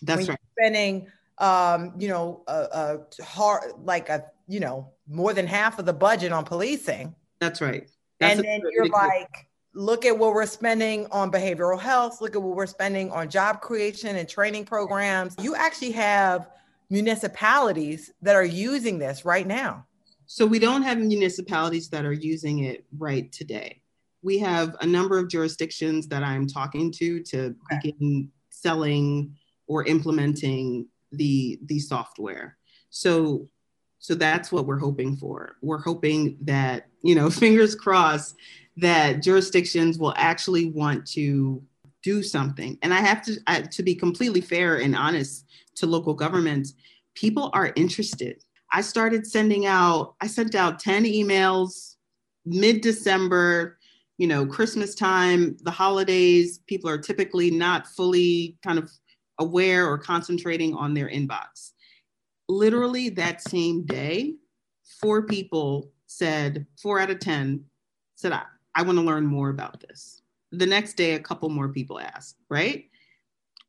That's 0.01 0.29
right. 0.29 0.39
Spending, 0.57 1.07
um, 1.37 1.93
you 1.97 2.07
know, 2.07 2.43
a, 2.47 3.03
a 3.19 3.23
hard 3.23 3.73
like 3.83 4.07
a 4.07 4.23
you 4.47 4.61
know 4.61 4.89
more 5.05 5.33
than 5.33 5.45
half 5.45 5.77
of 5.77 5.85
the 5.85 5.93
budget 5.93 6.31
on 6.31 6.45
policing. 6.45 7.13
That's 7.41 7.59
right. 7.59 7.89
That's 8.21 8.39
and 8.39 8.47
then 8.47 8.61
you're 8.71 8.87
like, 8.87 9.49
look 9.73 10.05
at 10.05 10.17
what 10.17 10.33
we're 10.33 10.45
spending 10.45 11.07
on 11.11 11.29
behavioral 11.29 11.79
health. 11.79 12.21
Look 12.21 12.37
at 12.37 12.41
what 12.41 12.55
we're 12.55 12.65
spending 12.65 13.11
on 13.11 13.29
job 13.29 13.59
creation 13.59 14.15
and 14.15 14.29
training 14.29 14.63
programs. 14.63 15.35
You 15.41 15.55
actually 15.55 15.91
have 15.91 16.47
municipalities 16.89 18.13
that 18.21 18.37
are 18.37 18.45
using 18.45 18.97
this 18.97 19.25
right 19.25 19.45
now. 19.45 19.85
So 20.25 20.45
we 20.45 20.59
don't 20.59 20.83
have 20.83 20.99
municipalities 20.99 21.89
that 21.89 22.05
are 22.05 22.13
using 22.13 22.59
it 22.59 22.85
right 22.97 23.29
today 23.31 23.78
we 24.21 24.37
have 24.39 24.75
a 24.81 24.85
number 24.85 25.17
of 25.17 25.29
jurisdictions 25.29 26.07
that 26.07 26.23
I'm 26.23 26.47
talking 26.47 26.91
to 26.93 27.21
to 27.23 27.55
okay. 27.71 27.79
begin 27.83 28.29
selling 28.49 29.35
or 29.67 29.85
implementing 29.85 30.87
the 31.11 31.59
the 31.65 31.79
software. 31.79 32.57
So 32.89 33.49
so 33.99 34.15
that's 34.15 34.51
what 34.51 34.65
we're 34.65 34.79
hoping 34.79 35.17
for. 35.17 35.57
We're 35.61 35.81
hoping 35.81 36.37
that, 36.41 36.87
you 37.01 37.15
know, 37.15 37.29
fingers 37.43 37.75
crossed 37.75 38.35
that 38.77 39.21
jurisdictions 39.21 39.99
will 39.99 40.13
actually 40.15 40.67
want 40.67 41.05
to 41.07 41.61
do 42.01 42.23
something. 42.23 42.77
And 42.81 42.93
I 42.93 43.01
have 43.01 43.21
to 43.23 43.37
I, 43.47 43.61
to 43.61 43.83
be 43.83 43.95
completely 43.95 44.41
fair 44.41 44.77
and 44.77 44.95
honest 44.95 45.45
to 45.75 45.85
local 45.85 46.13
governments, 46.13 46.73
people 47.13 47.49
are 47.53 47.73
interested. 47.75 48.41
I 48.71 48.81
started 48.81 49.27
sending 49.27 49.65
out 49.65 50.15
I 50.21 50.27
sent 50.27 50.55
out 50.55 50.79
10 50.79 51.03
emails 51.03 51.95
mid 52.45 52.81
December 52.81 53.78
you 54.19 54.27
know, 54.27 54.45
Christmas 54.45 54.93
time, 54.93 55.55
the 55.61 55.71
holidays, 55.71 56.59
people 56.67 56.89
are 56.89 56.97
typically 56.97 57.49
not 57.49 57.87
fully 57.87 58.57
kind 58.61 58.77
of 58.77 58.91
aware 59.39 59.87
or 59.87 59.97
concentrating 59.97 60.75
on 60.75 60.93
their 60.93 61.07
inbox. 61.07 61.71
Literally 62.49 63.07
that 63.09 63.41
same 63.41 63.85
day, 63.85 64.35
four 64.99 65.25
people 65.25 65.93
said, 66.07 66.65
four 66.81 66.99
out 66.99 67.09
of 67.09 67.21
10 67.21 67.63
said, 68.17 68.33
I, 68.33 68.43
I 68.75 68.81
want 68.81 68.97
to 68.97 69.05
learn 69.05 69.25
more 69.25 69.51
about 69.51 69.79
this. 69.79 70.21
The 70.51 70.65
next 70.65 70.95
day, 70.95 71.13
a 71.13 71.19
couple 71.19 71.47
more 71.47 71.69
people 71.69 71.97
asked, 71.97 72.35
right? 72.49 72.89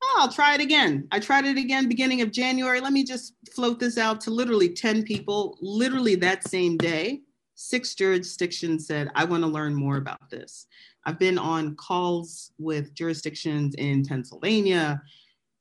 Oh, 0.02 0.16
I'll 0.18 0.32
try 0.32 0.54
it 0.54 0.60
again. 0.60 1.06
I 1.12 1.20
tried 1.20 1.44
it 1.44 1.58
again 1.58 1.88
beginning 1.88 2.22
of 2.22 2.32
January. 2.32 2.80
Let 2.80 2.92
me 2.92 3.04
just 3.04 3.34
float 3.54 3.78
this 3.78 3.98
out 3.98 4.20
to 4.22 4.32
literally 4.32 4.70
10 4.70 5.04
people, 5.04 5.58
literally 5.60 6.16
that 6.16 6.48
same 6.48 6.76
day 6.76 7.20
six 7.60 7.94
jurisdictions 7.94 8.86
said, 8.86 9.10
I 9.14 9.24
want 9.24 9.42
to 9.42 9.48
learn 9.48 9.74
more 9.74 9.98
about 9.98 10.30
this. 10.30 10.66
I've 11.04 11.18
been 11.18 11.38
on 11.38 11.76
calls 11.76 12.52
with 12.58 12.94
jurisdictions 12.94 13.74
in 13.74 14.04
Pennsylvania, 14.04 15.02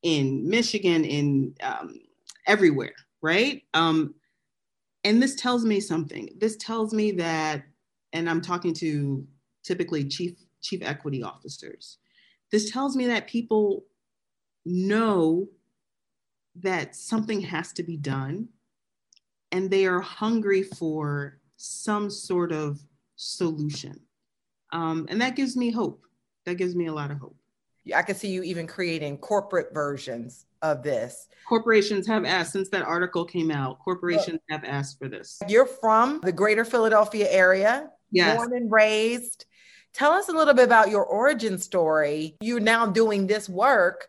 in 0.03 0.47
Michigan, 0.49 1.03
in 1.03 1.53
um, 1.61 1.99
everywhere, 2.47 2.93
right? 3.21 3.63
Um, 3.73 4.15
and 5.03 5.21
this 5.21 5.35
tells 5.35 5.65
me 5.65 5.81
something. 5.81 6.29
This 6.37 6.55
tells 6.55 6.93
me 6.93 7.11
that, 7.11 7.63
and 8.13 8.29
I'm 8.29 8.41
talking 8.41 8.73
to 8.75 9.25
typically 9.63 10.05
chief 10.05 10.37
chief 10.61 10.81
equity 10.81 11.21
officers. 11.21 11.97
This 12.49 12.71
tells 12.71 12.95
me 12.95 13.07
that 13.07 13.27
people 13.27 13.85
know 14.65 15.49
that 16.55 16.95
something 16.95 17.41
has 17.41 17.73
to 17.73 17.83
be 17.83 17.97
done 17.97 18.47
and 19.51 19.69
they 19.69 19.85
are 19.85 20.01
hungry 20.01 20.63
for 20.63 21.38
some 21.61 22.09
sort 22.09 22.53
of 22.53 22.79
solution. 23.17 23.99
Um, 24.71 25.07
and 25.09 25.21
that 25.21 25.35
gives 25.35 25.57
me 25.57 25.71
hope. 25.71 26.05
That 26.45 26.55
gives 26.55 26.73
me 26.73 26.85
a 26.85 26.93
lot 26.93 27.11
of 27.11 27.17
hope. 27.17 27.35
I 27.93 28.01
can 28.01 28.15
see 28.15 28.29
you 28.29 28.43
even 28.43 28.65
creating 28.65 29.17
corporate 29.17 29.73
versions 29.73 30.45
of 30.61 30.83
this. 30.83 31.27
Corporations 31.47 32.07
have 32.07 32.23
asked 32.23 32.53
since 32.53 32.69
that 32.69 32.83
article 32.83 33.25
came 33.25 33.51
out. 33.51 33.79
Corporations 33.79 34.39
have 34.49 34.63
asked 34.63 34.99
for 34.99 35.09
this. 35.09 35.39
You're 35.47 35.65
from 35.65 36.21
the 36.23 36.31
greater 36.31 36.63
Philadelphia 36.63 37.27
area, 37.29 37.89
yes. 38.11 38.37
born 38.37 38.55
and 38.55 38.71
raised. 38.71 39.45
Tell 39.93 40.11
us 40.11 40.29
a 40.29 40.31
little 40.31 40.53
bit 40.53 40.65
about 40.65 40.89
your 40.89 41.03
origin 41.03 41.57
story. 41.57 42.37
You're 42.41 42.59
now 42.59 42.85
doing 42.85 43.27
this 43.27 43.49
work, 43.49 44.07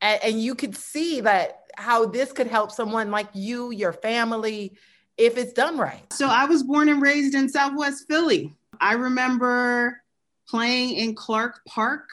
and, 0.00 0.22
and 0.22 0.40
you 0.40 0.54
could 0.54 0.76
see 0.76 1.20
that 1.22 1.62
how 1.76 2.06
this 2.06 2.32
could 2.32 2.46
help 2.46 2.70
someone 2.70 3.10
like 3.10 3.28
you, 3.34 3.70
your 3.70 3.92
family, 3.92 4.78
if 5.16 5.36
it's 5.36 5.52
done 5.52 5.78
right. 5.78 6.12
So 6.12 6.28
I 6.28 6.44
was 6.44 6.62
born 6.62 6.88
and 6.88 7.00
raised 7.00 7.34
in 7.34 7.48
Southwest 7.48 8.04
Philly. 8.08 8.54
I 8.80 8.94
remember 8.94 10.02
playing 10.48 10.94
in 10.94 11.14
Clark 11.14 11.60
Park. 11.66 12.08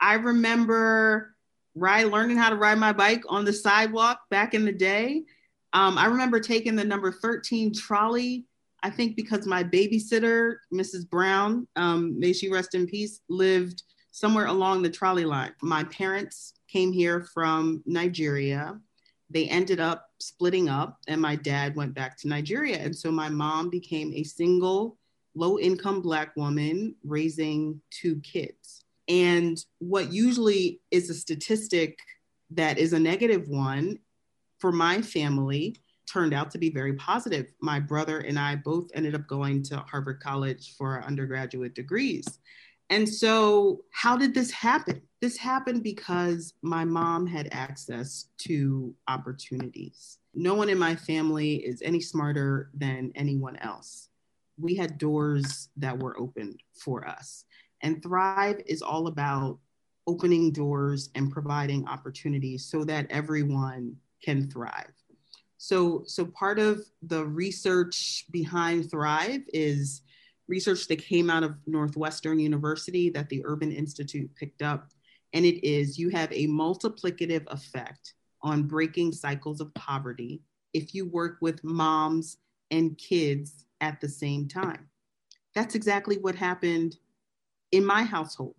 I 0.00 0.14
remember 0.14 1.34
ride 1.74 2.06
learning 2.06 2.36
how 2.36 2.50
to 2.50 2.56
ride 2.56 2.78
my 2.78 2.92
bike 2.92 3.22
on 3.28 3.44
the 3.44 3.52
sidewalk 3.52 4.20
back 4.30 4.54
in 4.54 4.64
the 4.64 4.72
day. 4.72 5.24
Um, 5.72 5.98
I 5.98 6.06
remember 6.06 6.40
taking 6.40 6.76
the 6.76 6.84
number 6.84 7.12
13 7.12 7.74
trolley. 7.74 8.46
I 8.82 8.90
think 8.90 9.16
because 9.16 9.46
my 9.46 9.62
babysitter, 9.62 10.56
Mrs. 10.72 11.08
Brown, 11.08 11.66
um, 11.76 12.18
may 12.18 12.32
she 12.32 12.50
rest 12.50 12.74
in 12.74 12.86
peace, 12.86 13.20
lived 13.28 13.82
somewhere 14.12 14.46
along 14.46 14.82
the 14.82 14.90
trolley 14.90 15.24
line. 15.24 15.52
My 15.62 15.84
parents 15.84 16.54
came 16.68 16.92
here 16.92 17.20
from 17.34 17.82
Nigeria 17.86 18.80
they 19.30 19.46
ended 19.46 19.80
up 19.80 20.10
splitting 20.18 20.68
up, 20.68 20.98
and 21.06 21.20
my 21.20 21.36
dad 21.36 21.76
went 21.76 21.94
back 21.94 22.16
to 22.18 22.28
Nigeria. 22.28 22.78
And 22.78 22.96
so 22.96 23.10
my 23.10 23.28
mom 23.28 23.68
became 23.68 24.12
a 24.14 24.24
single, 24.24 24.96
low 25.34 25.58
income 25.58 26.00
Black 26.00 26.34
woman 26.36 26.94
raising 27.04 27.80
two 27.90 28.20
kids. 28.20 28.84
And 29.08 29.62
what 29.78 30.12
usually 30.12 30.80
is 30.90 31.10
a 31.10 31.14
statistic 31.14 31.98
that 32.50 32.78
is 32.78 32.92
a 32.92 32.98
negative 32.98 33.48
one 33.48 33.98
for 34.58 34.72
my 34.72 35.02
family 35.02 35.76
turned 36.10 36.32
out 36.32 36.50
to 36.50 36.58
be 36.58 36.70
very 36.70 36.94
positive. 36.94 37.52
My 37.60 37.78
brother 37.78 38.20
and 38.20 38.38
I 38.38 38.56
both 38.56 38.90
ended 38.94 39.14
up 39.14 39.26
going 39.26 39.62
to 39.64 39.76
Harvard 39.78 40.20
College 40.20 40.74
for 40.76 40.92
our 40.94 41.04
undergraduate 41.04 41.74
degrees. 41.74 42.26
And 42.90 43.08
so, 43.08 43.84
how 43.90 44.16
did 44.16 44.34
this 44.34 44.50
happen? 44.50 45.02
This 45.20 45.36
happened 45.36 45.82
because 45.82 46.54
my 46.62 46.84
mom 46.84 47.26
had 47.26 47.48
access 47.52 48.26
to 48.38 48.94
opportunities. 49.08 50.18
No 50.34 50.54
one 50.54 50.68
in 50.68 50.78
my 50.78 50.94
family 50.94 51.56
is 51.56 51.82
any 51.82 52.00
smarter 52.00 52.70
than 52.72 53.12
anyone 53.14 53.56
else. 53.56 54.08
We 54.56 54.74
had 54.74 54.96
doors 54.96 55.68
that 55.76 55.98
were 55.98 56.18
opened 56.18 56.62
for 56.74 57.06
us. 57.06 57.44
And 57.82 58.02
Thrive 58.02 58.60
is 58.66 58.82
all 58.82 59.06
about 59.08 59.58
opening 60.06 60.52
doors 60.52 61.10
and 61.14 61.30
providing 61.30 61.86
opportunities 61.86 62.64
so 62.64 62.84
that 62.84 63.06
everyone 63.10 63.94
can 64.22 64.48
thrive. 64.48 64.92
So, 65.58 66.04
so 66.06 66.24
part 66.24 66.58
of 66.58 66.80
the 67.02 67.26
research 67.26 68.24
behind 68.30 68.90
Thrive 68.90 69.42
is 69.52 70.02
research 70.48 70.88
that 70.88 70.96
came 70.96 71.30
out 71.30 71.42
of 71.42 71.56
Northwestern 71.66 72.38
University 72.38 73.10
that 73.10 73.28
the 73.28 73.42
Urban 73.44 73.70
Institute 73.72 74.30
picked 74.34 74.62
up. 74.62 74.88
And 75.32 75.44
it 75.44 75.66
is 75.66 75.98
you 75.98 76.08
have 76.10 76.32
a 76.32 76.46
multiplicative 76.46 77.46
effect 77.48 78.14
on 78.42 78.62
breaking 78.62 79.12
cycles 79.12 79.60
of 79.60 79.72
poverty 79.74 80.42
if 80.72 80.94
you 80.94 81.06
work 81.06 81.38
with 81.40 81.62
moms 81.64 82.38
and 82.70 82.96
kids 82.98 83.64
at 83.80 84.00
the 84.00 84.08
same 84.08 84.48
time. 84.48 84.88
That's 85.54 85.74
exactly 85.74 86.16
what 86.16 86.34
happened 86.34 86.96
in 87.72 87.84
my 87.84 88.02
household. 88.02 88.56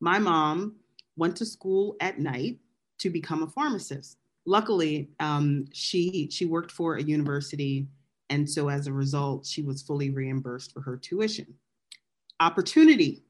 My 0.00 0.18
mom 0.18 0.76
went 1.16 1.36
to 1.36 1.46
school 1.46 1.96
at 2.00 2.18
night 2.18 2.58
to 2.98 3.10
become 3.10 3.42
a 3.42 3.48
pharmacist 3.48 4.16
luckily, 4.46 5.10
um, 5.20 5.66
she 5.72 6.28
she 6.30 6.46
worked 6.46 6.72
for 6.72 6.96
a 6.96 7.02
university, 7.02 7.86
and 8.30 8.48
so 8.48 8.68
as 8.68 8.86
a 8.86 8.92
result, 8.92 9.44
she 9.44 9.62
was 9.62 9.82
fully 9.82 10.10
reimbursed 10.10 10.72
for 10.72 10.80
her 10.80 10.96
tuition. 10.96 11.52
Opportunity, 12.38 13.24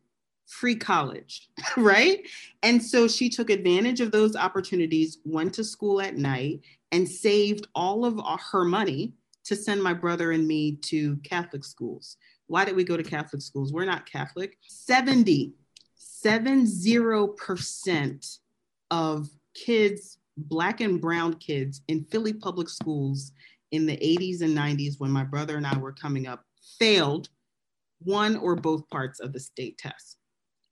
free 0.46 0.76
college, 0.76 1.48
right? 1.76 2.28
And 2.62 2.80
so 2.82 3.08
she 3.08 3.30
took 3.30 3.50
advantage 3.50 4.00
of 4.00 4.12
those 4.12 4.36
opportunities, 4.36 5.18
went 5.24 5.54
to 5.54 5.64
school 5.64 6.02
at 6.02 6.16
night, 6.16 6.60
and 6.92 7.08
saved 7.08 7.66
all 7.74 8.04
of 8.04 8.20
her 8.52 8.64
money 8.64 9.14
to 9.44 9.56
send 9.56 9.82
my 9.82 9.94
brother 9.94 10.32
and 10.32 10.46
me 10.46 10.76
to 10.76 11.16
Catholic 11.24 11.64
schools. 11.64 12.18
Why 12.46 12.66
did 12.66 12.76
we 12.76 12.84
go 12.84 12.96
to 12.96 13.02
Catholic 13.02 13.42
schools? 13.42 13.72
We're 13.72 13.86
not 13.86 14.10
Catholic. 14.10 14.58
70, 14.68 15.52
70% 16.24 18.38
of 18.90 19.28
kids 19.54 20.18
Black 20.48 20.80
and 20.80 21.00
brown 21.00 21.34
kids 21.34 21.82
in 21.88 22.04
Philly 22.04 22.32
public 22.32 22.68
schools 22.68 23.32
in 23.70 23.86
the 23.86 23.96
80s 23.96 24.42
and 24.42 24.56
90s 24.56 24.98
when 24.98 25.10
my 25.10 25.24
brother 25.24 25.56
and 25.56 25.66
I 25.66 25.76
were 25.78 25.92
coming 25.92 26.26
up 26.26 26.44
failed 26.78 27.28
one 28.02 28.36
or 28.36 28.56
both 28.56 28.88
parts 28.88 29.20
of 29.20 29.32
the 29.32 29.40
state 29.40 29.78
test. 29.78 30.18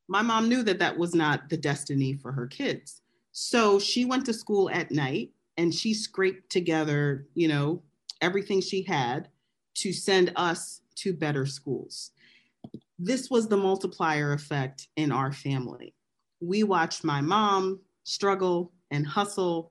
My 0.09 0.23
mom 0.23 0.49
knew 0.49 0.63
that 0.63 0.79
that 0.79 0.97
was 0.97 1.15
not 1.15 1.49
the 1.49 1.57
destiny 1.57 2.15
for 2.15 2.33
her 2.33 2.47
kids. 2.47 3.03
So 3.33 3.79
she 3.79 4.05
went 4.05 4.25
to 4.27 4.33
school 4.33 4.71
at 4.71 4.91
night 4.91 5.31
and 5.59 5.75
she 5.75 5.93
scraped 5.93 6.51
together, 6.51 7.27
you 7.35 7.49
know, 7.49 7.83
everything 8.21 8.61
she 8.61 8.83
had 8.83 9.29
to 9.75 9.93
send 9.93 10.33
us 10.37 10.81
to 10.97 11.13
better 11.13 11.47
schools. 11.47 12.13
This 12.99 13.31
was 13.31 13.47
the 13.47 13.57
multiplier 13.57 14.33
effect 14.33 14.89
in 14.97 15.13
our 15.13 15.33
family. 15.33 15.95
We 16.41 16.65
watched 16.65 17.05
my 17.05 17.21
mom 17.21 17.81
struggle 18.05 18.73
and 18.91 19.07
hustle. 19.07 19.71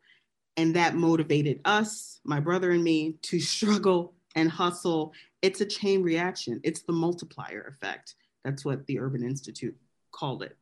And 0.58 0.76
that 0.76 0.96
motivated 0.96 1.62
us, 1.66 2.20
my 2.26 2.40
brother 2.40 2.72
and 2.72 2.84
me, 2.84 3.16
to 3.24 3.40
struggle 3.56 4.14
and 4.36 4.50
hustle. 4.50 5.14
It's 5.42 5.62
a 5.62 5.66
chain 5.66 6.04
reaction, 6.04 6.60
it's 6.64 6.82
the 6.82 6.94
multiplier 6.94 7.76
effect. 7.76 8.16
That's 8.44 8.66
what 8.66 8.86
the 8.88 9.00
Urban 9.00 9.24
Institute 9.24 9.76
called 10.12 10.44
it. 10.44 10.58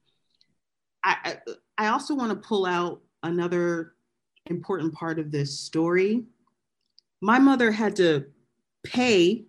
I, 1.03 1.37
I, 1.77 1.87
also 1.87 2.15
want 2.15 2.31
to 2.31 2.47
pull 2.47 2.65
out 2.65 2.99
another 3.21 3.93
important 4.47 4.91
part 4.93 5.19
of 5.19 5.31
this 5.31 5.59
story. 5.59 6.23
My 7.21 7.37
mother 7.37 7.71
had 7.71 7.95
to 7.97 8.25
pay 8.83 9.45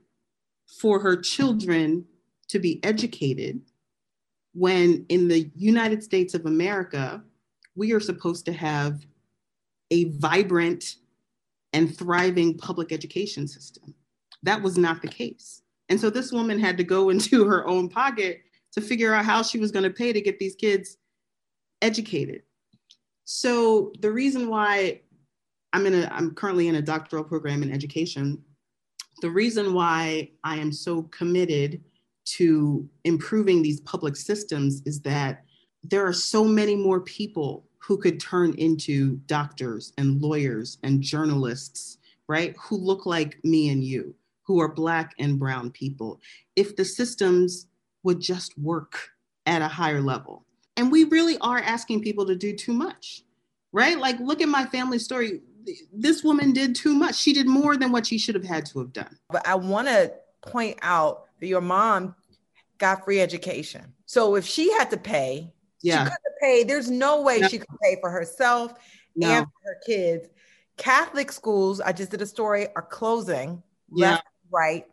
for 0.81 1.01
her 1.01 1.17
children 1.17 2.05
to 2.49 2.59
be 2.59 2.85
educated 2.85 3.63
when 4.57 5.05
in 5.11 5.29
the 5.29 5.51
United 5.55 6.03
States 6.03 6.33
of 6.33 6.47
America, 6.47 7.23
we 7.75 7.93
are 7.93 8.01
supposed 8.01 8.47
to 8.47 8.53
have 8.53 9.05
a 9.90 10.05
vibrant 10.05 10.96
and 11.72 11.96
thriving 11.96 12.57
public 12.57 12.92
education 12.92 13.46
system. 13.46 13.94
That 14.42 14.62
was 14.62 14.79
not 14.79 15.03
the 15.03 15.09
case. 15.09 15.62
And 15.88 16.01
so 16.01 16.11
this 16.11 16.33
woman 16.33 16.59
had 16.59 16.77
to 16.79 16.85
go 16.85 17.09
into 17.11 17.44
her 17.44 17.66
own 17.66 17.88
pocket 17.88 18.42
to 18.72 18.81
figure 18.81 19.14
out 19.14 19.25
how 19.25 19.42
she 19.42 19.59
was 19.59 19.70
going 19.70 19.85
to 19.85 19.90
pay 19.90 20.12
to 20.12 20.20
get 20.20 20.38
these 20.38 20.55
kids 20.55 20.99
educated. 21.83 22.42
So 23.25 23.92
the 24.01 24.11
reason 24.11 24.49
why 24.49 25.01
I'm 25.72 25.87
in 25.87 25.94
a 25.94 26.09
I'm 26.12 26.35
currently 26.35 26.68
in 26.68 26.77
a 26.77 26.83
doctoral 26.83 27.25
program 27.25 27.62
in 27.62 27.72
education, 27.72 28.42
the 29.20 29.31
reason 29.31 29.75
why 29.75 30.31
I 30.44 30.57
am 30.57 30.72
so 30.72 31.03
committed 31.05 31.83
to 32.27 32.88
improving 33.05 33.62
these 33.62 33.81
public 33.81 34.16
systems 34.16 34.83
is 34.85 35.01
that 35.03 35.44
there 35.83 36.07
are 36.07 36.12
so 36.12 36.44
many 36.44 36.75
more 36.75 37.01
people 37.01 37.66
who 37.87 37.96
could 37.96 38.18
turn 38.18 38.53
into 38.55 39.16
doctors 39.27 39.92
and 39.96 40.20
lawyers 40.20 40.79
and 40.83 41.01
journalists, 41.01 41.99
right? 42.27 42.57
Who 42.59 42.77
look 42.77 43.07
like 43.07 43.38
me 43.44 43.68
and 43.68 43.85
you, 43.85 44.12
who 44.42 44.61
are 44.61 44.68
Black 44.68 45.14
and 45.20 45.38
Brown 45.38 45.70
people, 45.70 46.20
if 46.57 46.75
the 46.75 46.85
systems 46.85 47.68
would 48.03 48.20
just 48.20 48.59
work 48.59 49.11
at 49.46 49.62
a 49.62 49.68
higher 49.68 50.01
level. 50.01 50.44
And 50.77 50.90
we 50.90 51.05
really 51.05 51.38
are 51.38 51.59
asking 51.59 52.03
people 52.03 52.27
to 52.27 52.35
do 52.35 52.57
too 52.57 52.72
much, 52.72 53.22
right? 53.72 53.96
Like, 53.96 54.18
look 54.18 54.42
at 54.42 54.49
my 54.49 54.66
family 54.66 54.99
story. 54.99 55.40
This 55.92 56.25
woman 56.25 56.53
did 56.53 56.75
too 56.75 56.92
much. 56.92 57.14
She 57.14 57.33
did 57.33 57.46
more 57.46 57.77
than 57.77 57.92
what 57.92 58.07
she 58.07 58.18
should 58.18 58.35
have 58.35 58.44
had 58.44 58.66
to 58.66 58.81
have 58.81 58.92
done. 58.92 59.16
But 59.31 59.46
I 59.46 59.55
want 59.55 59.87
to 59.87 60.12
point 60.42 60.79
out 60.83 61.27
that 61.38 61.46
your 61.46 61.61
mom 61.61 62.16
got 62.79 63.05
free 63.05 63.20
education. 63.20 63.94
So 64.07 64.35
if 64.35 64.44
she 64.44 64.72
had 64.72 64.90
to 64.90 64.96
pay, 64.96 65.53
yeah. 65.83 66.05
She 66.05 66.11
couldn't 66.11 66.41
pay. 66.41 66.65
There's 66.65 66.91
no 66.91 67.23
way 67.23 67.41
no. 67.41 67.49
she 67.49 67.59
could 67.59 67.69
pay 67.83 67.97
for 68.01 68.11
herself 68.11 68.75
no. 69.15 69.29
and 69.29 69.47
for 69.47 69.69
her 69.69 69.81
kids. 69.87 70.29
Catholic 70.77 71.33
schools, 71.33 71.81
I 71.81 71.93
just 71.93 72.11
did 72.11 72.23
a 72.23 72.27
story, 72.27 72.69
are 72.77 72.83
closing 72.83 73.62
yeah. 73.93 74.12
left, 74.12 74.27
right. 74.51 74.85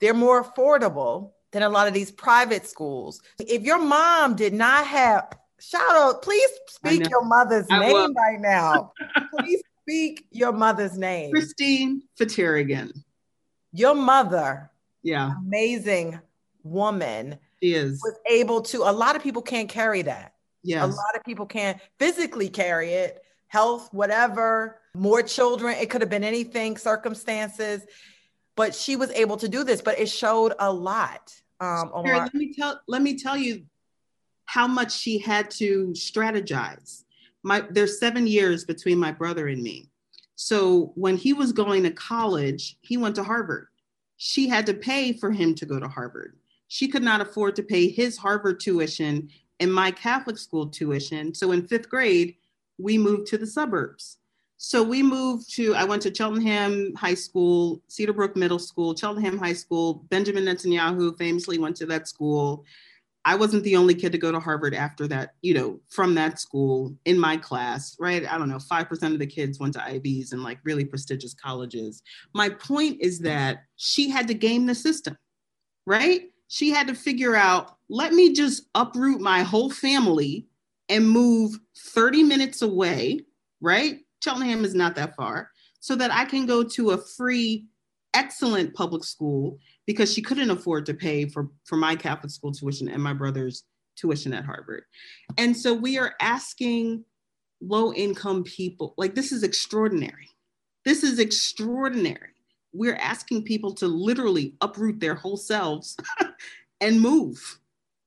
They're 0.00 0.14
more 0.14 0.44
affordable 0.44 1.32
than 1.52 1.62
a 1.62 1.68
lot 1.68 1.88
of 1.88 1.94
these 1.94 2.10
private 2.10 2.66
schools. 2.66 3.20
If 3.38 3.62
your 3.62 3.78
mom 3.78 4.36
did 4.36 4.52
not 4.52 4.86
have, 4.86 5.28
shout 5.58 5.96
out, 5.96 6.22
please 6.22 6.50
speak 6.68 7.08
your 7.08 7.24
mother's 7.24 7.66
I 7.70 7.80
name 7.80 7.92
will. 7.92 8.12
right 8.12 8.40
now. 8.40 8.92
please 9.38 9.62
speak 9.82 10.26
your 10.30 10.52
mother's 10.52 10.96
name. 10.96 11.32
Christine 11.32 12.02
Fatiregun. 12.18 12.92
Your 13.72 13.94
mother, 13.94 14.70
yeah, 15.02 15.32
amazing 15.38 16.20
woman 16.62 17.38
she 17.62 17.74
is. 17.74 18.00
Was 18.02 18.18
able 18.28 18.62
to, 18.62 18.78
a 18.78 18.92
lot 18.92 19.16
of 19.16 19.22
people 19.22 19.42
can't 19.42 19.68
carry 19.68 20.02
that. 20.02 20.34
Yes. 20.62 20.84
A 20.84 20.86
lot 20.86 21.16
of 21.16 21.24
people 21.24 21.46
can't 21.46 21.80
physically 21.98 22.48
carry 22.48 22.92
it, 22.92 23.22
health, 23.48 23.88
whatever, 23.92 24.80
more 24.94 25.22
children. 25.22 25.76
It 25.78 25.90
could 25.90 26.00
have 26.00 26.10
been 26.10 26.24
anything, 26.24 26.76
circumstances. 26.76 27.82
But 28.56 28.74
she 28.74 28.96
was 28.96 29.10
able 29.12 29.36
to 29.38 29.48
do 29.48 29.64
this, 29.64 29.80
but 29.80 29.98
it 29.98 30.08
showed 30.08 30.52
a 30.58 30.70
lot. 30.70 31.32
Um, 31.60 31.90
Mary, 32.02 32.18
let 32.18 32.34
me 32.34 32.52
tell 32.52 32.80
let 32.88 33.02
me 33.02 33.18
tell 33.18 33.36
you 33.36 33.64
how 34.46 34.66
much 34.66 34.92
she 34.92 35.18
had 35.18 35.50
to 35.52 35.92
strategize. 35.94 37.04
My 37.42 37.64
there's 37.70 38.00
seven 38.00 38.26
years 38.26 38.64
between 38.64 38.98
my 38.98 39.12
brother 39.12 39.48
and 39.48 39.62
me. 39.62 39.88
So 40.36 40.92
when 40.94 41.16
he 41.16 41.32
was 41.32 41.52
going 41.52 41.82
to 41.84 41.90
college, 41.90 42.76
he 42.80 42.96
went 42.96 43.14
to 43.16 43.22
Harvard. 43.22 43.68
She 44.16 44.48
had 44.48 44.66
to 44.66 44.74
pay 44.74 45.12
for 45.12 45.30
him 45.30 45.54
to 45.56 45.66
go 45.66 45.78
to 45.78 45.88
Harvard 45.88 46.36
she 46.72 46.86
could 46.86 47.02
not 47.02 47.20
afford 47.20 47.56
to 47.56 47.64
pay 47.64 47.88
his 47.88 48.16
Harvard 48.16 48.60
tuition 48.60 49.28
and 49.58 49.74
my 49.74 49.90
Catholic 49.90 50.38
school 50.38 50.68
tuition. 50.68 51.34
So 51.34 51.50
in 51.50 51.66
fifth 51.66 51.90
grade, 51.90 52.36
we 52.78 52.96
moved 52.96 53.26
to 53.26 53.38
the 53.38 53.46
suburbs. 53.46 54.18
So 54.56 54.80
we 54.80 55.02
moved 55.02 55.52
to, 55.56 55.74
I 55.74 55.82
went 55.82 56.00
to 56.02 56.14
Cheltenham 56.14 56.94
High 56.94 57.14
School, 57.14 57.82
Cedarbrook 57.90 58.36
Middle 58.36 58.60
School, 58.60 58.94
Cheltenham 58.94 59.36
High 59.36 59.52
School. 59.52 60.06
Benjamin 60.10 60.44
Netanyahu 60.44 61.18
famously 61.18 61.58
went 61.58 61.74
to 61.76 61.86
that 61.86 62.06
school. 62.06 62.64
I 63.24 63.34
wasn't 63.34 63.64
the 63.64 63.74
only 63.74 63.96
kid 63.96 64.12
to 64.12 64.18
go 64.18 64.30
to 64.30 64.38
Harvard 64.38 64.72
after 64.72 65.08
that, 65.08 65.34
you 65.42 65.54
know, 65.54 65.80
from 65.88 66.14
that 66.14 66.38
school 66.38 66.94
in 67.04 67.18
my 67.18 67.36
class, 67.36 67.96
right? 67.98 68.24
I 68.32 68.38
don't 68.38 68.48
know, 68.48 68.58
5% 68.58 69.12
of 69.12 69.18
the 69.18 69.26
kids 69.26 69.58
went 69.58 69.74
to 69.74 69.84
Ivies 69.84 70.30
and 70.30 70.44
like 70.44 70.60
really 70.62 70.84
prestigious 70.84 71.34
colleges. 71.34 72.00
My 72.32 72.48
point 72.48 72.98
is 73.00 73.18
that 73.20 73.64
she 73.74 74.08
had 74.08 74.28
to 74.28 74.34
game 74.34 74.66
the 74.66 74.74
system, 74.76 75.18
right? 75.84 76.30
She 76.52 76.70
had 76.70 76.88
to 76.88 76.94
figure 76.94 77.36
out, 77.36 77.76
let 77.88 78.12
me 78.12 78.32
just 78.32 78.64
uproot 78.74 79.20
my 79.20 79.42
whole 79.42 79.70
family 79.70 80.48
and 80.88 81.08
move 81.08 81.56
30 81.78 82.24
minutes 82.24 82.60
away, 82.60 83.20
right? 83.60 84.00
Cheltenham 84.22 84.64
is 84.64 84.74
not 84.74 84.96
that 84.96 85.14
far, 85.14 85.50
so 85.78 85.94
that 85.94 86.12
I 86.12 86.24
can 86.24 86.46
go 86.46 86.64
to 86.64 86.90
a 86.90 86.98
free, 86.98 87.66
excellent 88.14 88.74
public 88.74 89.04
school 89.04 89.60
because 89.86 90.12
she 90.12 90.22
couldn't 90.22 90.50
afford 90.50 90.86
to 90.86 90.94
pay 90.94 91.26
for, 91.26 91.48
for 91.64 91.76
my 91.76 91.94
Catholic 91.94 92.32
school 92.32 92.50
tuition 92.50 92.88
and 92.88 93.00
my 93.00 93.12
brother's 93.12 93.62
tuition 93.96 94.34
at 94.34 94.44
Harvard. 94.44 94.82
And 95.38 95.56
so 95.56 95.72
we 95.72 95.98
are 95.98 96.14
asking 96.20 97.04
low 97.60 97.92
income 97.92 98.42
people, 98.42 98.94
like, 98.96 99.14
this 99.14 99.30
is 99.30 99.44
extraordinary. 99.44 100.28
This 100.84 101.04
is 101.04 101.20
extraordinary. 101.20 102.34
We're 102.72 102.96
asking 102.96 103.44
people 103.44 103.74
to 103.74 103.86
literally 103.86 104.54
uproot 104.60 105.00
their 105.00 105.14
whole 105.14 105.36
selves 105.36 105.96
and 106.80 107.00
move, 107.00 107.58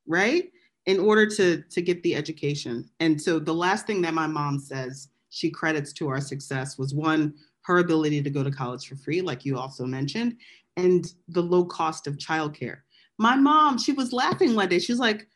right? 0.07 0.51
In 0.85 0.99
order 0.99 1.25
to, 1.27 1.61
to 1.61 1.81
get 1.81 2.03
the 2.03 2.15
education. 2.15 2.89
And 2.99 3.21
so 3.21 3.39
the 3.39 3.53
last 3.53 3.87
thing 3.87 4.01
that 4.01 4.13
my 4.13 4.27
mom 4.27 4.59
says 4.59 5.09
she 5.29 5.49
credits 5.49 5.93
to 5.93 6.07
our 6.09 6.21
success 6.21 6.77
was 6.77 6.93
one, 6.93 7.33
her 7.61 7.79
ability 7.79 8.21
to 8.21 8.29
go 8.29 8.43
to 8.43 8.51
college 8.51 8.87
for 8.87 8.95
free, 8.95 9.21
like 9.21 9.45
you 9.45 9.57
also 9.57 9.85
mentioned, 9.85 10.37
and 10.77 11.13
the 11.29 11.41
low 11.41 11.65
cost 11.65 12.07
of 12.07 12.17
childcare. 12.17 12.79
My 13.17 13.35
mom, 13.35 13.77
she 13.77 13.93
was 13.93 14.11
laughing 14.11 14.55
one 14.55 14.69
day. 14.69 14.79
She 14.79 14.91
was 14.91 14.99
like, 14.99 15.27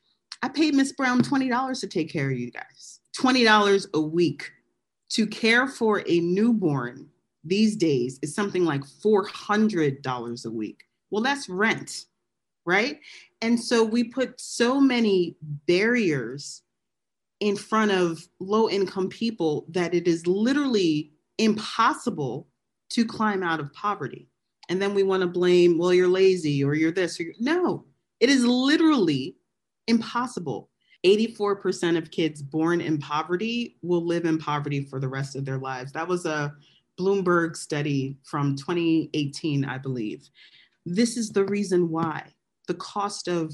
I 0.43 0.49
paid 0.49 0.75
Miss 0.75 0.91
Brown 0.91 1.21
$20 1.21 1.79
to 1.79 1.87
take 1.87 2.11
care 2.11 2.29
of 2.29 2.37
you 2.37 2.51
guys, 2.51 2.99
$20 3.19 3.87
a 3.93 3.99
week 3.99 4.51
to 5.09 5.25
care 5.25 5.67
for 5.67 6.03
a 6.05 6.19
newborn 6.19 7.07
these 7.47 7.75
days 7.75 8.19
is 8.21 8.35
something 8.35 8.65
like 8.65 8.81
$400 8.81 10.45
a 10.45 10.49
week. 10.49 10.83
Well, 11.09 11.23
that's 11.23 11.49
rent, 11.49 12.05
right? 12.65 12.99
And 13.41 13.59
so 13.59 13.83
we 13.83 14.03
put 14.03 14.39
so 14.39 14.79
many 14.79 15.37
barriers 15.67 16.63
in 17.39 17.55
front 17.55 17.91
of 17.91 18.27
low 18.39 18.69
income 18.69 19.09
people 19.09 19.65
that 19.69 19.93
it 19.93 20.07
is 20.07 20.25
literally 20.25 21.11
impossible 21.37 22.47
to 22.89 23.05
climb 23.05 23.43
out 23.43 23.59
of 23.59 23.71
poverty 23.73 24.27
and 24.69 24.81
then 24.81 24.93
we 24.93 25.03
want 25.03 25.21
to 25.21 25.27
blame, 25.27 25.77
well, 25.77 25.93
you're 25.93 26.07
lazy 26.07 26.63
or 26.63 26.73
you're 26.75 26.91
this. 26.91 27.19
Or 27.19 27.23
you're... 27.23 27.33
No, 27.39 27.85
it 28.19 28.29
is 28.29 28.45
literally 28.45 29.37
impossible. 29.87 30.69
84% 31.05 31.97
of 31.97 32.11
kids 32.11 32.41
born 32.41 32.81
in 32.81 32.97
poverty 32.97 33.77
will 33.81 34.05
live 34.05 34.25
in 34.25 34.37
poverty 34.37 34.83
for 34.83 34.99
the 34.99 35.07
rest 35.07 35.35
of 35.35 35.45
their 35.45 35.57
lives. 35.57 35.91
That 35.93 36.07
was 36.07 36.25
a 36.25 36.53
Bloomberg 36.99 37.55
study 37.55 38.17
from 38.23 38.55
2018, 38.55 39.65
I 39.65 39.77
believe. 39.77 40.29
This 40.85 41.17
is 41.17 41.29
the 41.29 41.45
reason 41.45 41.89
why 41.89 42.33
the 42.67 42.73
cost 42.73 43.27
of 43.27 43.53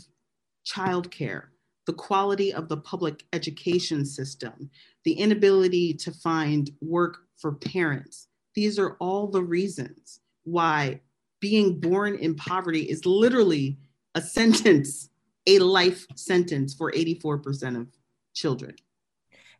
childcare, 0.65 1.45
the 1.85 1.93
quality 1.93 2.53
of 2.53 2.69
the 2.69 2.77
public 2.77 3.23
education 3.33 4.05
system, 4.05 4.69
the 5.03 5.13
inability 5.13 5.93
to 5.93 6.11
find 6.11 6.71
work 6.81 7.17
for 7.37 7.53
parents, 7.53 8.27
these 8.55 8.77
are 8.79 8.95
all 8.99 9.27
the 9.27 9.43
reasons 9.43 10.19
why 10.43 10.99
being 11.39 11.79
born 11.79 12.15
in 12.15 12.35
poverty 12.35 12.83
is 12.83 13.05
literally 13.05 13.77
a 14.15 14.21
sentence, 14.21 15.09
a 15.47 15.59
life 15.59 16.05
sentence 16.15 16.73
for 16.73 16.91
84% 16.91 17.81
of 17.81 17.87
children. 18.33 18.75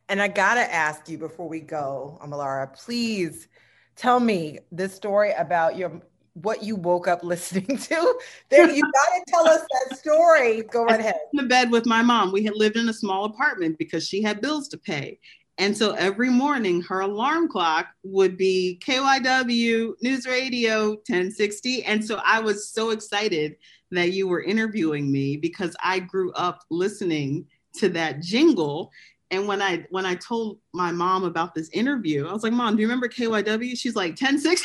And 0.09 0.21
I 0.21 0.27
gotta 0.27 0.73
ask 0.73 1.09
you 1.09 1.17
before 1.17 1.47
we 1.47 1.59
go, 1.59 2.19
Omolara, 2.23 2.73
please 2.73 3.47
tell 3.95 4.19
me 4.19 4.59
this 4.71 4.93
story 4.93 5.31
about 5.33 5.77
your 5.77 6.01
what 6.33 6.63
you 6.63 6.75
woke 6.75 7.07
up 7.07 7.23
listening 7.23 7.77
to. 7.77 8.19
There, 8.49 8.69
you 8.69 8.81
gotta 8.81 9.23
tell 9.27 9.47
us 9.47 9.61
that 9.61 9.97
story. 9.97 10.63
Go 10.63 10.85
right 10.85 10.99
ahead. 10.99 11.15
In 11.33 11.37
the 11.37 11.49
bed 11.49 11.71
with 11.71 11.85
my 11.85 12.01
mom. 12.01 12.31
We 12.31 12.43
had 12.43 12.55
lived 12.55 12.77
in 12.77 12.89
a 12.89 12.93
small 12.93 13.25
apartment 13.25 13.77
because 13.77 14.07
she 14.07 14.21
had 14.21 14.41
bills 14.41 14.67
to 14.69 14.77
pay. 14.77 15.19
And 15.59 15.77
so 15.77 15.91
every 15.91 16.29
morning, 16.29 16.81
her 16.81 17.01
alarm 17.01 17.47
clock 17.47 17.87
would 18.03 18.37
be 18.37 18.81
KYW 18.83 19.93
News 20.01 20.25
Radio 20.25 20.89
1060. 20.89 21.83
And 21.83 22.03
so 22.03 22.19
I 22.25 22.39
was 22.39 22.69
so 22.69 22.89
excited 22.89 23.57
that 23.91 24.13
you 24.13 24.27
were 24.27 24.41
interviewing 24.41 25.11
me 25.11 25.37
because 25.37 25.75
I 25.83 25.99
grew 25.99 26.31
up 26.31 26.63
listening 26.71 27.45
to 27.75 27.89
that 27.89 28.19
jingle. 28.21 28.91
And 29.33 29.47
when 29.47 29.61
I 29.61 29.85
when 29.89 30.05
I 30.05 30.15
told 30.15 30.59
my 30.73 30.91
mom 30.91 31.23
about 31.23 31.55
this 31.55 31.69
interview, 31.69 32.27
I 32.27 32.33
was 32.33 32.43
like, 32.43 32.53
"Mom, 32.53 32.75
do 32.75 32.81
you 32.81 32.87
remember 32.87 33.07
KYW?" 33.07 33.75
She's 33.77 33.95
like, 33.95 34.11
"1060." 34.11 34.63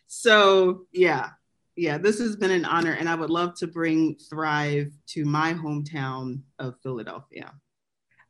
so 0.07 0.85
yeah, 0.91 1.29
yeah, 1.75 1.97
this 1.97 2.19
has 2.19 2.35
been 2.35 2.51
an 2.51 2.65
honor, 2.65 2.93
and 2.93 3.09
I 3.09 3.15
would 3.15 3.31
love 3.31 3.55
to 3.55 3.67
bring 3.67 4.15
Thrive 4.29 4.91
to 5.07 5.25
my 5.25 5.53
hometown 5.53 6.41
of 6.59 6.75
Philadelphia. 6.83 7.51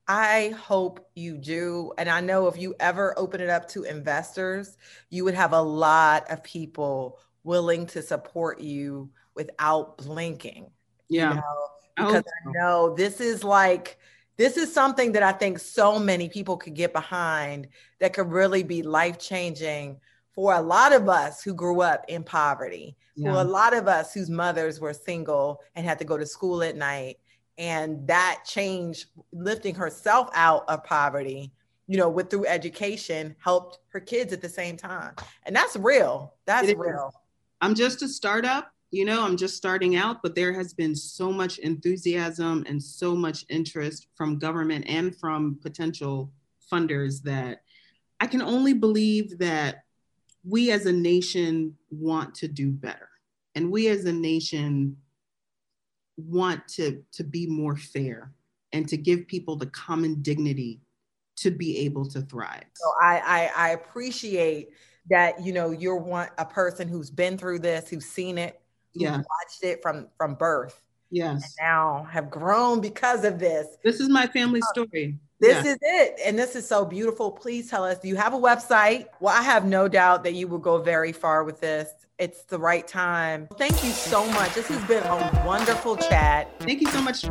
I 0.08 0.56
hope 0.58 1.10
you 1.16 1.38
do. 1.38 1.94
And 1.98 2.10
I 2.10 2.22
know 2.22 2.48
if 2.48 2.58
you 2.58 2.76
ever 2.80 3.14
open 3.18 3.40
it 3.40 3.50
up 3.50 3.68
to 3.70 3.84
investors, 3.84 4.78
you 5.10 5.24
would 5.26 5.36
have 5.36 5.54
a 5.54 5.62
lot 5.62 6.30
of 6.30 6.44
people 6.44 7.20
willing 7.44 7.86
to 7.88 8.02
support 8.02 8.60
you 8.62 9.10
without 9.36 9.98
blinking. 9.98 10.70
Yeah. 11.10 11.30
You 11.30 11.36
know? 11.36 11.68
Oh, 12.02 12.08
because 12.08 12.24
I, 12.46 12.50
I 12.50 12.52
know 12.54 12.96
this 12.96 13.22
is 13.22 13.44
like, 13.44 13.98
this 14.38 14.58
is 14.58 14.74
something 14.74 15.12
that 15.14 15.24
I 15.24 15.32
think 15.32 15.60
so 15.60 16.00
many 16.00 16.30
people 16.30 16.58
could 16.58 16.74
get 16.74 16.94
behind 16.94 17.68
that 18.00 18.14
could 18.14 18.32
really 18.32 18.64
be 18.64 18.82
life 18.82 19.20
changing 19.20 20.00
for 20.34 20.54
a 20.54 20.62
lot 20.62 20.94
of 20.94 21.10
us 21.10 21.44
who 21.44 21.54
grew 21.54 21.82
up 21.82 22.06
in 22.08 22.24
poverty, 22.24 22.96
yeah. 23.16 23.32
for 23.32 23.42
a 23.42 23.44
lot 23.44 23.74
of 23.74 23.88
us 23.88 24.14
whose 24.14 24.30
mothers 24.30 24.80
were 24.80 24.94
single 24.94 25.62
and 25.76 25.86
had 25.86 26.00
to 26.00 26.06
go 26.06 26.18
to 26.18 26.26
school 26.26 26.64
at 26.64 26.76
night. 26.76 27.18
And 27.58 28.08
that 28.08 28.44
change 28.46 29.08
lifting 29.32 29.76
herself 29.76 30.30
out 30.34 30.64
of 30.68 30.84
poverty 30.84 31.52
you 31.92 31.98
know 31.98 32.08
with 32.08 32.30
through 32.30 32.46
education 32.46 33.36
helped 33.40 33.80
her 33.90 34.00
kids 34.00 34.32
at 34.32 34.42
the 34.42 34.48
same 34.48 34.78
time. 34.78 35.14
And 35.44 35.54
that's 35.54 35.76
real. 35.76 36.36
That's 36.46 36.74
real. 36.74 37.14
I'm 37.60 37.76
just 37.76 38.02
a 38.02 38.08
startup 38.08 38.72
you 38.92 39.06
know 39.06 39.24
i'm 39.24 39.38
just 39.38 39.56
starting 39.56 39.96
out 39.96 40.22
but 40.22 40.36
there 40.36 40.54
has 40.54 40.74
been 40.74 40.96
so 40.96 41.32
much 41.32 41.58
enthusiasm 41.60 42.64
and 42.68 42.82
so 42.82 43.16
much 43.16 43.46
interest 43.50 44.08
from 44.16 44.38
government 44.38 44.86
and 44.88 45.16
from 45.18 45.58
potential 45.62 46.32
funders 46.72 47.22
that 47.24 47.62
i 48.20 48.28
can 48.28 48.42
only 48.42 48.74
believe 48.74 49.38
that 49.40 49.84
we 50.44 50.72
as 50.72 50.86
a 50.86 50.92
nation 50.92 51.76
want 51.90 52.36
to 52.36 52.48
do 52.48 52.72
better 52.72 53.10
and 53.56 53.72
we 53.72 53.88
as 53.88 54.06
a 54.06 54.14
nation 54.14 54.96
want 56.18 56.68
to 56.68 57.04
to 57.12 57.24
be 57.24 57.48
more 57.48 57.76
fair 57.76 58.34
and 58.74 58.88
to 58.88 58.98
give 58.98 59.28
people 59.28 59.56
the 59.56 59.68
common 59.68 60.22
dignity 60.22 60.82
to 61.38 61.52
be 61.52 61.80
able 61.80 62.06
to 62.06 62.22
thrive. 62.22 62.64
So 62.74 62.94
I, 63.02 63.50
I, 63.56 63.68
I 63.68 63.70
appreciate 63.70 64.70
that 65.10 65.44
you 65.44 65.52
know 65.52 65.72
you're 65.72 65.98
one 65.98 66.30
a 66.38 66.46
person 66.46 66.88
who's 66.88 67.10
been 67.10 67.38
through 67.38 67.60
this, 67.60 67.90
who's 67.90 68.06
seen 68.06 68.38
it, 68.38 68.62
yeah. 68.94 69.18
watched 69.18 69.64
it 69.64 69.82
from 69.82 70.08
from 70.18 70.36
birth. 70.36 70.82
Yes. 71.10 71.44
And 71.60 71.68
now 71.68 72.08
have 72.10 72.30
grown 72.30 72.80
because 72.80 73.26
of 73.26 73.38
this. 73.38 73.68
This 73.84 74.00
is 74.00 74.10
my 74.10 74.28
family 74.28 74.62
uh, 74.62 74.72
story. 74.72 75.20
This 75.40 75.66
yeah. 75.66 75.72
is 75.72 75.78
it. 75.82 76.20
And 76.26 76.40
this 76.40 76.56
is 76.56 76.68
so 76.68 76.86
beautiful. 76.86 77.32
Please 77.32 77.70
tell 77.70 77.84
us, 77.84 78.00
do 78.00 78.08
you 78.08 78.16
have 78.16 78.34
a 78.34 78.38
website? 78.38 79.08
Well, 79.20 79.36
I 79.36 79.42
have 79.42 79.66
no 79.66 79.88
doubt 79.88 80.24
that 80.24 80.36
you 80.36 80.48
will 80.48 80.60
go 80.60 80.82
very 80.82 81.12
far 81.12 81.44
with 81.44 81.60
this 81.60 81.90
it's 82.22 82.44
the 82.44 82.60
right 82.60 82.88
time. 82.88 83.48
Thank 83.58 83.84
you 83.84 83.90
so 83.90 84.24
much. 84.32 84.54
This 84.54 84.68
has 84.68 84.88
been 84.88 85.02
a 85.04 85.44
wonderful 85.44 85.98
chat. 85.98 86.48
Thank 86.60 86.80
you 86.80 86.88
so 86.88 87.02
much. 87.02 87.26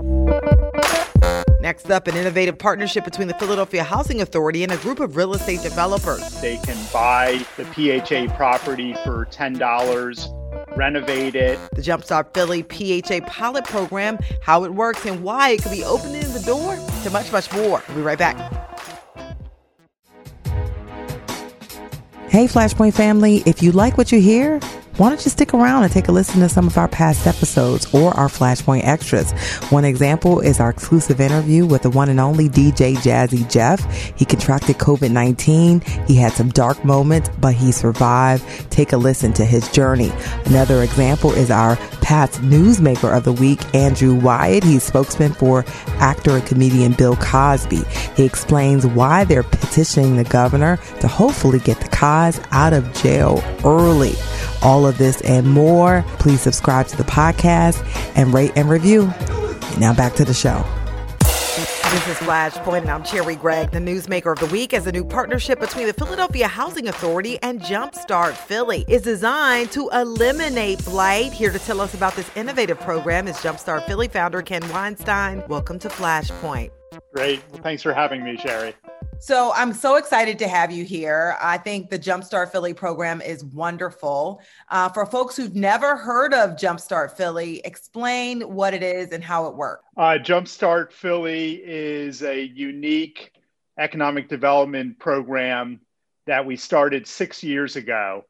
Next 1.60 1.90
up, 1.92 2.08
an 2.08 2.16
innovative 2.16 2.58
partnership 2.58 3.04
between 3.04 3.28
the 3.28 3.34
Philadelphia 3.34 3.84
Housing 3.84 4.20
Authority 4.20 4.64
and 4.64 4.72
a 4.72 4.76
group 4.78 4.98
of 4.98 5.14
real 5.14 5.32
estate 5.32 5.62
developers. 5.62 6.40
They 6.40 6.56
can 6.56 6.76
buy 6.92 7.46
the 7.56 7.64
PHA 7.66 8.34
property 8.36 8.94
for 9.04 9.26
$10, 9.26 10.39
renovate 10.80 11.34
it. 11.34 11.58
The 11.72 11.82
Jumpstart 11.82 12.32
Philly 12.32 12.62
PHA 12.62 13.26
pilot 13.26 13.66
program, 13.66 14.18
how 14.42 14.64
it 14.64 14.72
works, 14.72 15.04
and 15.04 15.22
why 15.22 15.50
it 15.50 15.62
could 15.62 15.72
be 15.72 15.84
opening 15.84 16.32
the 16.32 16.40
door 16.40 16.74
to 17.02 17.10
much, 17.10 17.30
much 17.30 17.52
more. 17.52 17.82
We'll 17.88 17.98
be 17.98 18.02
right 18.02 18.18
back. 18.18 18.36
Hey, 22.30 22.46
Flashpoint 22.46 22.94
family, 22.94 23.42
if 23.44 23.62
you 23.62 23.72
like 23.72 23.98
what 23.98 24.10
you 24.10 24.20
hear, 24.20 24.58
why 25.00 25.08
don't 25.08 25.24
you 25.24 25.30
stick 25.30 25.54
around 25.54 25.82
and 25.82 25.90
take 25.90 26.08
a 26.08 26.12
listen 26.12 26.40
to 26.40 26.48
some 26.50 26.66
of 26.66 26.76
our 26.76 26.86
past 26.86 27.26
episodes 27.26 27.86
or 27.94 28.12
our 28.18 28.28
Flashpoint 28.28 28.86
extras? 28.86 29.32
One 29.70 29.86
example 29.86 30.40
is 30.40 30.60
our 30.60 30.68
exclusive 30.68 31.22
interview 31.22 31.64
with 31.64 31.80
the 31.80 31.88
one 31.88 32.10
and 32.10 32.20
only 32.20 32.50
DJ 32.50 32.96
Jazzy 32.96 33.50
Jeff. 33.50 33.82
He 34.14 34.26
contracted 34.26 34.76
COVID 34.76 35.10
19. 35.10 35.80
He 36.06 36.16
had 36.16 36.32
some 36.32 36.50
dark 36.50 36.84
moments, 36.84 37.30
but 37.40 37.54
he 37.54 37.72
survived. 37.72 38.44
Take 38.70 38.92
a 38.92 38.98
listen 38.98 39.32
to 39.32 39.44
his 39.46 39.70
journey. 39.70 40.12
Another 40.44 40.82
example 40.82 41.32
is 41.32 41.50
our 41.50 41.76
Pat's 42.10 42.38
Newsmaker 42.38 43.16
of 43.16 43.22
the 43.22 43.32
Week, 43.32 43.60
Andrew 43.72 44.16
Wyatt. 44.16 44.64
He's 44.64 44.82
spokesman 44.82 45.32
for 45.32 45.64
actor 46.00 46.32
and 46.32 46.44
comedian 46.44 46.90
Bill 46.90 47.14
Cosby. 47.14 47.84
He 48.16 48.24
explains 48.24 48.84
why 48.84 49.22
they're 49.22 49.44
petitioning 49.44 50.16
the 50.16 50.24
governor 50.24 50.78
to 50.98 51.06
hopefully 51.06 51.60
get 51.60 51.78
the 51.78 51.88
Cos 51.88 52.40
out 52.50 52.72
of 52.72 52.92
jail 52.94 53.40
early. 53.64 54.14
All 54.60 54.88
of 54.88 54.98
this 54.98 55.20
and 55.20 55.48
more. 55.48 56.04
Please 56.18 56.40
subscribe 56.40 56.88
to 56.88 56.96
the 56.96 57.04
podcast 57.04 57.80
and 58.16 58.34
rate 58.34 58.54
and 58.56 58.68
review. 58.68 59.06
Now 59.78 59.94
back 59.94 60.14
to 60.14 60.24
the 60.24 60.34
show. 60.34 60.64
This 61.90 62.06
is 62.06 62.16
Flashpoint, 62.18 62.82
and 62.82 62.90
I'm 62.90 63.02
Cherri 63.02 63.34
Gregg. 63.34 63.72
The 63.72 63.80
newsmaker 63.80 64.30
of 64.30 64.38
the 64.38 64.46
week 64.54 64.72
as 64.74 64.86
a 64.86 64.92
new 64.92 65.04
partnership 65.04 65.58
between 65.58 65.88
the 65.88 65.92
Philadelphia 65.92 66.46
Housing 66.46 66.86
Authority 66.86 67.36
and 67.42 67.60
Jumpstart 67.60 68.34
Philly 68.34 68.84
is 68.86 69.02
designed 69.02 69.72
to 69.72 69.90
eliminate 69.92 70.84
blight. 70.84 71.32
Here 71.32 71.50
to 71.50 71.58
tell 71.58 71.80
us 71.80 71.92
about 71.92 72.14
this 72.14 72.30
innovative 72.36 72.78
program 72.78 73.26
is 73.26 73.34
Jumpstart 73.38 73.88
Philly 73.88 74.06
founder 74.06 74.40
Ken 74.40 74.62
Weinstein. 74.68 75.42
Welcome 75.48 75.80
to 75.80 75.88
Flashpoint. 75.88 76.70
Great. 77.12 77.42
Well, 77.50 77.60
thanks 77.60 77.82
for 77.82 77.92
having 77.92 78.22
me, 78.22 78.36
Cherri. 78.36 78.72
So 79.22 79.52
I'm 79.54 79.74
so 79.74 79.96
excited 79.96 80.38
to 80.38 80.48
have 80.48 80.72
you 80.72 80.82
here. 80.82 81.36
I 81.42 81.58
think 81.58 81.90
the 81.90 81.98
Jumpstart 81.98 82.50
Philly 82.50 82.72
program 82.72 83.20
is 83.20 83.44
wonderful. 83.44 84.40
Uh, 84.70 84.88
for 84.88 85.04
folks 85.04 85.36
who've 85.36 85.54
never 85.54 85.94
heard 85.94 86.32
of 86.32 86.52
Jumpstart 86.52 87.18
Philly, 87.18 87.60
explain 87.66 88.40
what 88.40 88.72
it 88.72 88.82
is 88.82 89.12
and 89.12 89.22
how 89.22 89.46
it 89.46 89.54
works. 89.54 89.84
Uh, 89.94 90.16
Jumpstart 90.18 90.90
Philly 90.90 91.60
is 91.62 92.22
a 92.22 92.44
unique 92.44 93.32
economic 93.78 94.26
development 94.26 94.98
program 94.98 95.80
that 96.26 96.46
we 96.46 96.56
started 96.56 97.06
six 97.06 97.44
years 97.44 97.76
ago, 97.76 98.24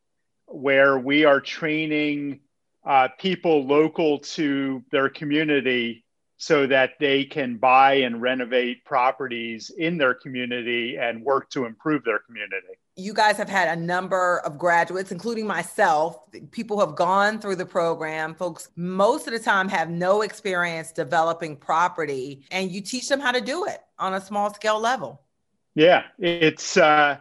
where 0.46 0.98
we 0.98 1.24
are 1.24 1.40
training 1.40 2.40
uh, 2.84 3.06
people 3.16 3.64
local 3.64 4.18
to 4.18 4.82
their 4.90 5.08
community 5.08 6.04
so 6.40 6.66
that 6.66 6.92
they 6.98 7.22
can 7.22 7.58
buy 7.58 7.92
and 7.92 8.22
renovate 8.22 8.82
properties 8.86 9.68
in 9.76 9.98
their 9.98 10.14
community 10.14 10.96
and 10.96 11.22
work 11.22 11.50
to 11.50 11.66
improve 11.66 12.02
their 12.02 12.18
community. 12.20 12.78
You 12.96 13.12
guys 13.12 13.36
have 13.36 13.50
had 13.50 13.76
a 13.76 13.78
number 13.78 14.38
of 14.38 14.56
graduates, 14.56 15.12
including 15.12 15.46
myself. 15.46 16.18
People 16.50 16.80
have 16.80 16.96
gone 16.96 17.40
through 17.40 17.56
the 17.56 17.66
program. 17.66 18.34
Folks, 18.34 18.70
most 18.74 19.26
of 19.26 19.34
the 19.34 19.38
time, 19.38 19.68
have 19.68 19.90
no 19.90 20.22
experience 20.22 20.92
developing 20.92 21.56
property, 21.56 22.46
and 22.50 22.72
you 22.72 22.80
teach 22.80 23.06
them 23.06 23.20
how 23.20 23.32
to 23.32 23.42
do 23.42 23.66
it 23.66 23.82
on 23.98 24.14
a 24.14 24.20
small 24.20 24.52
scale 24.54 24.80
level. 24.80 25.20
Yeah, 25.74 26.04
it's 26.18 26.78
uh, 26.78 27.18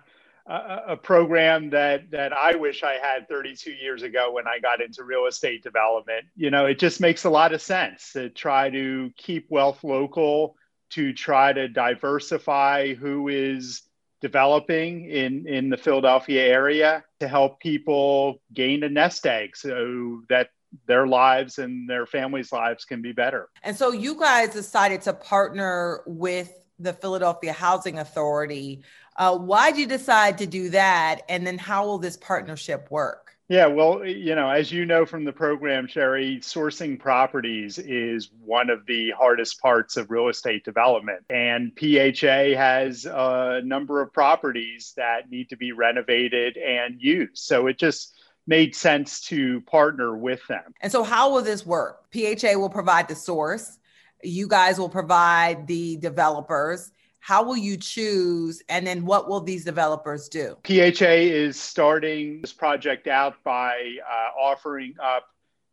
a, 0.49 0.97
program 0.97 1.69
that 1.69 2.09
that 2.11 2.33
I 2.33 2.55
wish 2.55 2.83
I 2.83 2.93
had 2.93 3.27
32 3.27 3.71
years 3.71 4.01
ago 4.01 4.31
when 4.31 4.47
I 4.47 4.59
got 4.59 4.81
into 4.81 5.03
real 5.03 5.27
estate 5.27 5.63
development. 5.63 6.25
You 6.35 6.49
know, 6.49 6.65
it 6.65 6.79
just 6.79 6.99
makes 6.99 7.23
a 7.25 7.29
lot 7.29 7.53
of 7.53 7.61
sense 7.61 8.13
to 8.13 8.29
try 8.29 8.69
to 8.71 9.11
keep 9.15 9.49
wealth 9.49 9.83
local, 9.83 10.55
to 10.91 11.13
try 11.13 11.53
to 11.53 11.67
diversify 11.67 12.95
who 12.95 13.27
is 13.27 13.83
developing 14.21 15.09
in 15.09 15.47
in 15.47 15.69
the 15.69 15.77
Philadelphia 15.77 16.43
area 16.43 17.03
to 17.19 17.27
help 17.27 17.59
people 17.59 18.41
gain 18.53 18.83
a 18.83 18.89
nest 18.89 19.25
egg 19.25 19.55
so 19.55 20.21
that 20.29 20.49
their 20.87 21.07
lives 21.07 21.59
and 21.59 21.89
their 21.89 22.05
families' 22.05 22.51
lives 22.51 22.85
can 22.85 23.01
be 23.01 23.11
better. 23.11 23.49
And 23.63 23.75
so 23.75 23.91
you 23.91 24.19
guys 24.19 24.53
decided 24.53 25.01
to 25.03 25.13
partner 25.13 26.01
with 26.05 26.53
the 26.79 26.93
Philadelphia 26.93 27.51
Housing 27.53 27.99
Authority 27.99 28.83
uh, 29.19 29.37
why 29.37 29.69
did 29.69 29.79
you 29.81 29.85
decide 29.85 30.37
to 30.39 30.47
do 30.47 30.69
that? 30.69 31.21
And 31.27 31.45
then 31.45 31.57
how 31.57 31.85
will 31.85 31.99
this 31.99 32.17
partnership 32.17 32.89
work? 32.89 33.35
Yeah, 33.49 33.65
well, 33.65 34.05
you 34.05 34.35
know, 34.35 34.47
as 34.49 34.71
you 34.71 34.85
know 34.85 35.05
from 35.05 35.25
the 35.25 35.33
program, 35.33 35.87
Cherri, 35.87 36.37
sourcing 36.37 36.99
properties 36.99 37.79
is 37.79 38.29
one 38.45 38.69
of 38.69 38.85
the 38.85 39.11
hardest 39.17 39.59
parts 39.59 39.97
of 39.97 40.11
real 40.11 40.29
estate 40.29 40.63
development. 40.63 41.25
And 41.31 41.71
PHA 41.75 42.55
has 42.55 43.05
a 43.05 43.61
number 43.63 44.01
of 44.01 44.13
properties 44.13 44.93
that 44.97 45.29
need 45.31 45.49
to 45.49 45.57
be 45.57 45.71
renovated 45.71 46.57
and 46.57 47.01
used. 47.01 47.39
So 47.39 47.65
it 47.67 47.79
just 47.79 48.13
made 48.45 48.75
sense 48.75 49.21
to 49.21 49.61
partner 49.61 50.15
with 50.15 50.41
them. 50.47 50.73
And 50.81 50.91
so, 50.91 51.03
how 51.03 51.31
will 51.31 51.41
this 51.41 51.65
work? 51.65 52.05
PHA 52.13 52.53
will 52.55 52.69
provide 52.69 53.07
the 53.07 53.15
source, 53.15 53.79
you 54.23 54.47
guys 54.47 54.77
will 54.77 54.89
provide 54.89 55.65
the 55.67 55.97
developers 55.97 56.91
how 57.19 57.43
will 57.43 57.57
you 57.57 57.77
choose? 57.77 58.61
And 58.69 58.85
then 58.85 59.05
what 59.05 59.29
will 59.29 59.41
these 59.41 59.65
developers 59.65 60.29
do? 60.29 60.57
PHA 60.65 61.05
is 61.09 61.59
starting 61.59 62.41
this 62.41 62.53
project 62.53 63.07
out 63.07 63.35
by 63.43 63.97
uh, 64.09 64.39
offering 64.41 64.95
up 65.01 65.25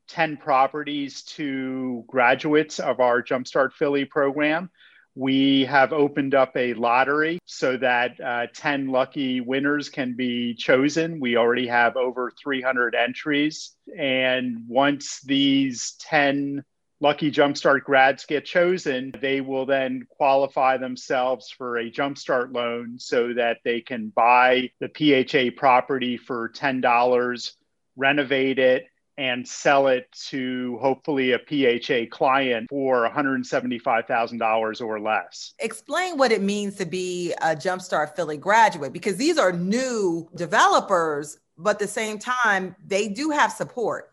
10 0.09 0.37
properties 0.37 1.22
to 1.22 2.04
graduates 2.06 2.78
of 2.78 3.00
our 3.00 3.22
Jumpstart 3.22 3.72
Philly 3.72 4.04
program. 4.04 4.70
We 5.14 5.64
have 5.64 5.94
opened 5.94 6.35
up 6.35 6.54
a 6.56 6.74
lottery 6.74 7.38
so 7.46 7.78
that 7.78 8.20
uh, 8.20 8.48
10 8.54 8.88
lucky 8.88 9.40
winners 9.40 9.88
can 9.88 10.14
be 10.14 10.54
chosen. 10.54 11.20
We 11.20 11.38
already 11.38 11.66
have 11.68 11.96
over 11.96 12.30
300 12.42 12.94
entries. 12.94 13.74
And 13.98 14.64
once 14.68 15.20
these 15.22 15.94
10 16.00 16.62
lucky 17.00 17.30
Jumpstart 17.30 17.85
grads 17.85 18.24
get 18.24 18.44
chosen, 18.44 19.12
they 19.20 19.40
will 19.40 19.66
then 19.66 20.06
qualify 20.09 20.76
themselves 20.76 21.50
for 21.50 21.78
a 21.78 21.90
Jumpstart 21.90 22.54
loan 22.54 22.98
so 22.98 23.32
that 23.35 23.59
they 23.64 23.80
can 23.80 24.09
buy 24.09 24.70
the 24.80 24.88
PHA 24.88 25.59
property 25.59 26.16
for 26.16 26.48
$10, 26.50 27.52
renovate 27.96 28.59
it, 28.59 28.87
and 29.18 29.48
sell 29.48 29.88
it 29.88 30.06
to 30.28 30.78
hopefully 30.80 31.32
a 31.32 31.38
PHA 31.38 32.14
client 32.14 32.68
for 32.68 33.09
$175,000 33.09 34.80
or 34.82 35.00
less. 35.00 35.54
Explain 35.59 36.18
what 36.18 36.32
it 36.32 36.42
means 36.42 36.76
to 36.76 36.85
be 36.85 37.32
a 37.40 37.56
Jumpstart 37.56 38.14
Philly 38.14 38.37
graduate 38.37 38.92
because 38.92 39.16
these 39.16 39.38
are 39.38 39.52
new 39.52 40.28
developers, 40.35 41.38
but 41.56 41.70
at 41.70 41.78
the 41.78 41.88
same 41.88 42.18
time, 42.18 42.76
they 42.85 43.09
do 43.09 43.30
have 43.30 43.52
support. 43.52 44.11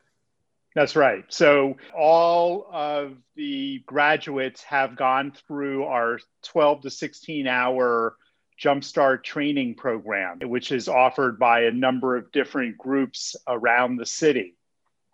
That's 0.76 0.96
right. 0.96 1.24
So 1.30 1.78
all 1.96 2.68
of 2.72 3.18
the 3.36 3.84
graduates 3.86 4.64
have 4.64 4.96
gone 4.96 5.34
through 5.48 5.86
our 5.86 6.20
12 6.44 6.82
to 6.82 6.90
16 6.90 7.48
hour 7.48 8.16
Jumpstart 8.62 9.24
training 9.24 9.76
program, 9.76 10.40
which 10.44 10.72
is 10.72 10.88
offered 10.88 11.38
by 11.38 11.62
a 11.62 11.72
number 11.72 12.16
of 12.16 12.32
different 12.32 12.78
groups 12.78 13.36
around 13.48 13.98
the 13.98 14.06
city. 14.06 14.56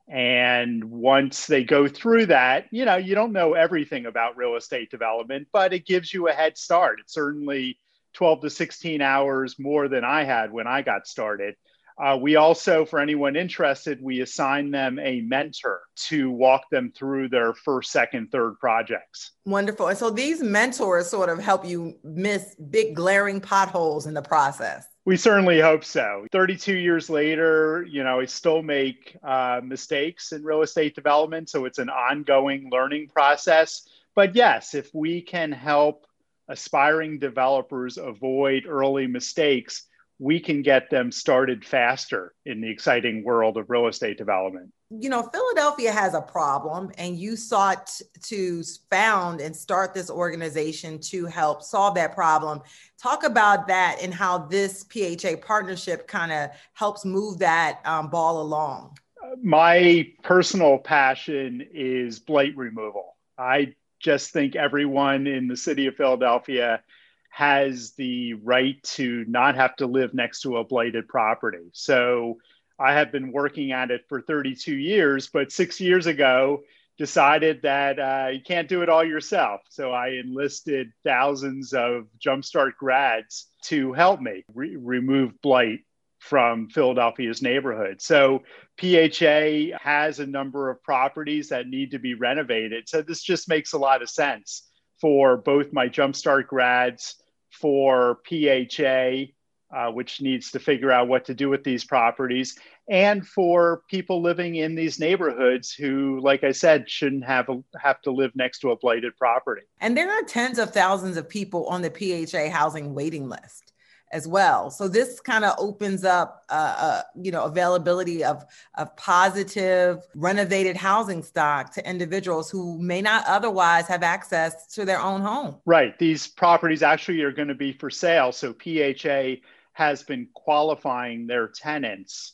And 0.08 0.86
once 0.86 1.45
they 1.45 1.63
go 1.63 1.88
through 1.88 2.28
that, 2.28 2.65
you 2.72 2.86
know, 2.86 2.95
you 2.95 3.13
don't 3.13 3.32
know 3.32 3.54
everything 3.54 4.06
about 4.06 4.38
real 4.38 4.56
estate 4.56 4.89
development, 4.89 5.48
but 5.54 5.74
it 5.74 5.86
gives 5.86 6.13
you 6.13 6.28
a 6.28 6.34
head 6.34 6.58
start. 6.58 7.00
It's 7.00 7.13
certainly 7.13 7.78
12 8.13 8.41
to 8.41 8.50
16 8.50 9.02
hours 9.02 9.60
more 9.60 9.88
than 9.88 10.04
I 10.04 10.24
had 10.24 10.52
when 10.52 10.67
I 10.67 10.82
got 10.82 11.06
started. 11.06 11.56
Uh, 12.00 12.16
we 12.16 12.38
also, 12.38 12.86
for 12.86 13.00
anyone 13.00 13.36
interested, 13.36 14.02
we 14.02 14.22
assign 14.22 14.72
them 14.72 14.98
a 15.00 15.20
mentor 15.22 15.82
to 15.96 16.32
walk 16.32 16.70
them 16.72 16.94
through 16.96 17.28
their 17.28 17.54
first, 17.54 17.92
second, 17.92 18.32
third 18.32 18.58
projects. 18.58 19.32
Wonderful. 19.46 19.88
And 19.88 19.98
so 19.98 20.10
these 20.10 20.42
mentors 20.42 21.10
sort 21.10 21.28
of 21.28 21.40
help 21.40 21.66
you 21.66 21.96
miss 22.04 22.56
big 22.70 22.96
glaring 22.96 23.42
potholes 23.42 24.08
in 24.08 24.14
the 24.14 24.22
process. 24.22 24.88
We 25.04 25.18
certainly 25.18 25.60
hope 25.60 25.84
so. 25.84 26.26
32 26.32 26.76
years 26.76 27.10
later, 27.10 27.86
you 27.90 28.04
know, 28.04 28.22
I 28.22 28.26
still 28.26 28.62
make 28.62 29.18
uh, 29.22 29.60
mistakes 29.62 30.32
in 30.32 30.44
real 30.44 30.62
estate 30.62 30.96
development. 30.96 31.50
So 31.50 31.66
it's 31.66 31.80
an 31.80 31.90
ongoing 31.90 32.70
learning 32.72 33.10
process. 33.10 33.88
But 34.16 34.36
yes, 34.36 34.74
if 34.74 34.90
we 34.94 35.22
can 35.22 35.52
help 35.52 36.06
aspiring 36.48 37.20
developers 37.20 37.98
avoid 37.98 38.66
early 38.68 39.08
mistakes, 39.08 39.86
we 40.19 40.38
can 40.38 40.62
get 40.62 40.89
them 40.89 41.12
started 41.12 41.65
faster 41.65 42.34
in 42.45 42.60
the 42.60 42.69
exciting 42.69 43.23
world 43.23 43.58
of 43.58 43.69
real 43.69 43.88
estate 43.88 44.17
development. 44.17 44.71
You 44.89 45.10
know, 45.10 45.23
Philadelphia 45.23 45.93
has 45.93 46.13
a 46.13 46.21
problem, 46.21 46.91
and 46.97 47.17
you 47.17 47.38
sought 47.38 48.01
to 48.23 48.63
found 48.91 49.39
and 49.39 49.55
start 49.55 49.93
this 49.93 50.10
organization 50.10 50.99
to 51.01 51.25
help 51.25 51.63
solve 51.63 51.95
that 51.95 52.13
problem. 52.13 52.62
Talk 53.01 53.23
about 53.23 53.67
that 53.67 53.99
and 54.01 54.13
how 54.13 54.39
this 54.39 54.84
PHA 54.91 55.38
partnership 55.41 56.05
kind 56.08 56.34
of 56.34 56.49
helps 56.73 57.05
move 57.05 57.39
that 57.39 57.79
um, 57.86 58.10
ball 58.10 58.41
along. 58.41 58.97
My 59.41 60.12
personal 60.21 60.79
passion 60.79 61.65
is 61.71 62.19
blight 62.19 62.58
removal. 62.58 63.15
I 63.38 63.75
just 63.99 64.32
think 64.32 64.55
everyone 64.55 65.27
in 65.27 65.47
the 65.47 65.55
city 65.55 65.86
of 65.86 65.95
Philadelphia 65.95 66.82
has 67.30 67.94
the 67.94 68.34
right 68.34 68.82
to 68.84 69.26
not 69.28 69.56
have 69.56 69.76
to 69.78 69.88
live 69.88 70.13
next 70.13 70.42
to 70.42 70.58
a 70.58 70.63
blighted 70.63 71.08
property. 71.08 71.70
So 71.74 72.38
I 72.80 72.94
have 72.94 73.12
been 73.12 73.32
working 73.32 73.72
at 73.72 73.92
it 73.92 74.06
for 74.10 74.22
32 74.22 74.76
years, 74.76 75.28
but 75.28 75.52
six 75.52 75.80
years 75.80 76.08
ago, 76.08 76.63
decided 77.00 77.62
that 77.62 77.98
uh, 77.98 78.28
you 78.28 78.42
can't 78.42 78.68
do 78.68 78.82
it 78.82 78.89
all 78.89 79.06
yourself. 79.06 79.62
So 79.70 79.92
I 79.92 80.10
enlisted 80.10 80.92
thousands 81.06 81.72
of 81.72 82.08
Jumpstart 82.20 82.76
grads 82.78 83.48
to 83.63 83.94
help 83.94 84.20
me 84.22 84.44
re- 84.54 84.76
remove 84.76 85.42
blight 85.42 85.80
from 86.20 86.68
Philadelphia's 86.70 87.42
neighborhood. 87.42 88.02
So 88.02 88.44
PHA 88.82 89.78
has 89.82 90.20
a 90.20 90.28
number 90.28 90.70
of 90.70 90.84
properties 90.84 91.50
that 91.50 91.68
need 91.68 91.92
to 91.92 92.00
be 92.00 92.15
renovated. 92.15 92.89
So 92.89 93.02
this 93.02 93.24
just 93.24 93.48
makes 93.48 93.72
a 93.72 93.78
lot 93.78 94.02
of 94.02 94.10
sense 94.10 94.68
for 95.00 95.38
both 95.38 95.74
my 95.74 95.88
Jumpstart 95.88 96.48
grads, 96.48 97.16
for 97.52 98.20
PHA, 98.30 99.34
uh, 99.76 99.92
which 99.92 100.22
needs 100.22 100.52
to 100.52 100.60
figure 100.60 100.92
out 100.92 101.08
what 101.08 101.26
to 101.26 101.34
do 101.34 101.50
with 101.50 101.64
these 101.64 101.84
properties, 101.84 102.58
and 102.90 103.28
for 103.28 103.84
people 103.90 104.22
living 104.22 104.56
in 104.56 104.74
these 104.74 105.00
neighborhoods 105.00 105.72
who, 105.72 106.20
like 106.22 106.44
I 106.44 106.52
said, 106.52 106.90
shouldn't 106.90 107.24
have 107.26 107.50
a, 107.50 107.62
have 107.80 108.02
to 108.02 108.12
live 108.12 108.32
next 108.36 108.60
to 108.60 108.72
a 108.72 108.78
blighted 108.78 109.16
property. 109.18 109.62
And 109.80 109.96
there 109.96 110.12
are 110.12 110.24
tens 110.24 110.58
of 110.58 110.72
thousands 110.72 111.18
of 111.18 111.30
people 111.30 111.68
on 111.68 111.84
the 111.84 111.92
PHA 111.92 112.50
housing 112.50 112.96
waiting 112.96 113.30
list 113.30 113.68
as 114.12 114.28
well. 114.28 114.69
So 114.72 114.88
this 114.88 115.19
kind 115.19 115.45
of 115.45 115.56
opens 115.58 116.04
up, 116.04 116.43
uh, 116.50 116.76
uh, 116.78 117.02
you 117.15 117.32
know, 117.32 117.43
availability 117.43 118.24
of 118.24 118.45
of 118.76 118.95
positive 118.95 120.06
renovated 120.15 120.76
housing 120.76 121.24
stock 121.24 121.74
to 121.74 121.89
individuals 121.89 122.50
who 122.50 122.80
may 122.82 123.02
not 123.02 123.26
otherwise 123.28 123.88
have 123.88 124.04
access 124.04 124.67
to 124.76 124.86
their 124.86 125.00
own 125.00 125.22
home. 125.22 125.58
Right. 125.65 125.98
These 126.00 126.28
properties 126.28 126.84
actually 126.84 127.22
are 127.22 127.32
going 127.32 127.48
to 127.50 127.56
be 127.56 127.74
for 127.74 127.89
sale. 127.89 128.32
So 128.32 128.54
PHA 128.54 129.41
has 129.74 130.04
been 130.04 130.28
qualifying 130.34 131.28
their 131.28 131.48
tenants 131.48 132.34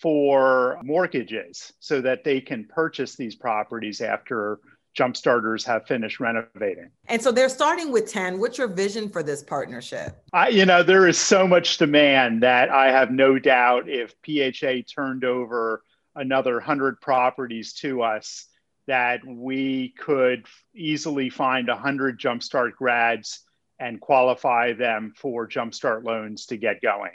for 0.00 0.78
mortgages 0.82 1.72
so 1.78 2.00
that 2.00 2.24
they 2.24 2.40
can 2.40 2.64
purchase 2.64 3.14
these 3.14 3.36
properties 3.36 4.00
after 4.00 4.58
Jumpstarters 4.96 5.64
have 5.64 5.86
finished 5.86 6.20
renovating. 6.20 6.90
And 7.06 7.20
so 7.20 7.32
they're 7.32 7.48
starting 7.48 7.92
with 7.92 8.10
10. 8.10 8.38
What's 8.38 8.58
your 8.58 8.68
vision 8.68 9.08
for 9.08 9.22
this 9.22 9.42
partnership? 9.42 10.22
I, 10.32 10.48
you 10.48 10.66
know, 10.66 10.82
there 10.82 11.08
is 11.08 11.18
so 11.18 11.46
much 11.46 11.78
demand 11.78 12.42
that 12.42 12.70
I 12.70 12.90
have 12.90 13.10
no 13.10 13.38
doubt 13.38 13.88
if 13.88 14.14
PHA 14.26 14.92
turned 14.94 15.24
over 15.24 15.82
another 16.14 16.54
100 16.54 17.00
properties 17.00 17.72
to 17.74 18.02
us, 18.02 18.46
that 18.86 19.20
we 19.26 19.94
could 19.98 20.44
easily 20.74 21.30
find 21.30 21.68
100 21.68 22.18
Jumpstart 22.18 22.72
grads 22.72 23.40
and 23.78 24.00
qualify 24.00 24.72
them 24.72 25.12
for 25.16 25.48
Jumpstart 25.48 26.04
loans 26.04 26.46
to 26.46 26.56
get 26.56 26.82
going. 26.82 27.12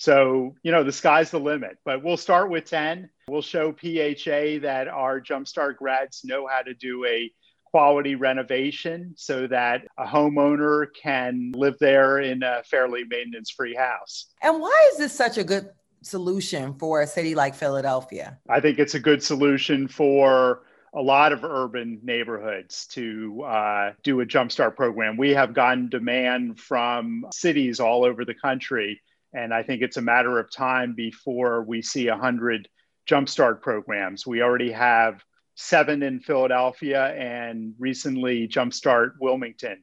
So, 0.00 0.54
you 0.62 0.72
know, 0.72 0.82
the 0.82 0.92
sky's 0.92 1.30
the 1.30 1.38
limit, 1.38 1.76
but 1.84 2.02
we'll 2.02 2.16
start 2.16 2.48
with 2.48 2.64
10. 2.64 3.10
We'll 3.28 3.42
show 3.42 3.70
PHA 3.70 4.60
that 4.62 4.88
our 4.90 5.20
Jumpstart 5.20 5.76
grads 5.76 6.24
know 6.24 6.46
how 6.46 6.62
to 6.62 6.72
do 6.72 7.04
a 7.04 7.30
quality 7.66 8.14
renovation 8.14 9.12
so 9.18 9.46
that 9.48 9.82
a 9.98 10.06
homeowner 10.06 10.86
can 10.98 11.52
live 11.54 11.76
there 11.80 12.20
in 12.20 12.42
a 12.42 12.62
fairly 12.64 13.04
maintenance 13.10 13.50
free 13.50 13.74
house. 13.74 14.30
And 14.40 14.58
why 14.58 14.90
is 14.90 14.96
this 14.96 15.12
such 15.12 15.36
a 15.36 15.44
good 15.44 15.68
solution 16.00 16.72
for 16.78 17.02
a 17.02 17.06
city 17.06 17.34
like 17.34 17.54
Philadelphia? 17.54 18.38
I 18.48 18.60
think 18.60 18.78
it's 18.78 18.94
a 18.94 19.00
good 19.00 19.22
solution 19.22 19.86
for 19.86 20.62
a 20.94 21.02
lot 21.02 21.34
of 21.34 21.44
urban 21.44 22.00
neighborhoods 22.02 22.86
to 22.92 23.42
uh, 23.42 23.92
do 24.02 24.22
a 24.22 24.26
jumpstart 24.26 24.76
program. 24.76 25.18
We 25.18 25.34
have 25.34 25.52
gotten 25.52 25.90
demand 25.90 26.58
from 26.58 27.26
cities 27.32 27.80
all 27.80 28.02
over 28.02 28.24
the 28.24 28.34
country 28.34 29.02
and 29.32 29.54
I 29.54 29.62
think 29.62 29.82
it's 29.82 29.96
a 29.96 30.02
matter 30.02 30.38
of 30.38 30.50
time 30.50 30.94
before 30.94 31.62
we 31.62 31.82
see 31.82 32.08
100 32.08 32.68
Jumpstart 33.08 33.60
programs. 33.60 34.26
We 34.26 34.42
already 34.42 34.72
have 34.72 35.22
seven 35.54 36.02
in 36.02 36.20
Philadelphia, 36.20 37.14
and 37.14 37.74
recently 37.78 38.48
Jumpstart 38.48 39.12
Wilmington 39.20 39.82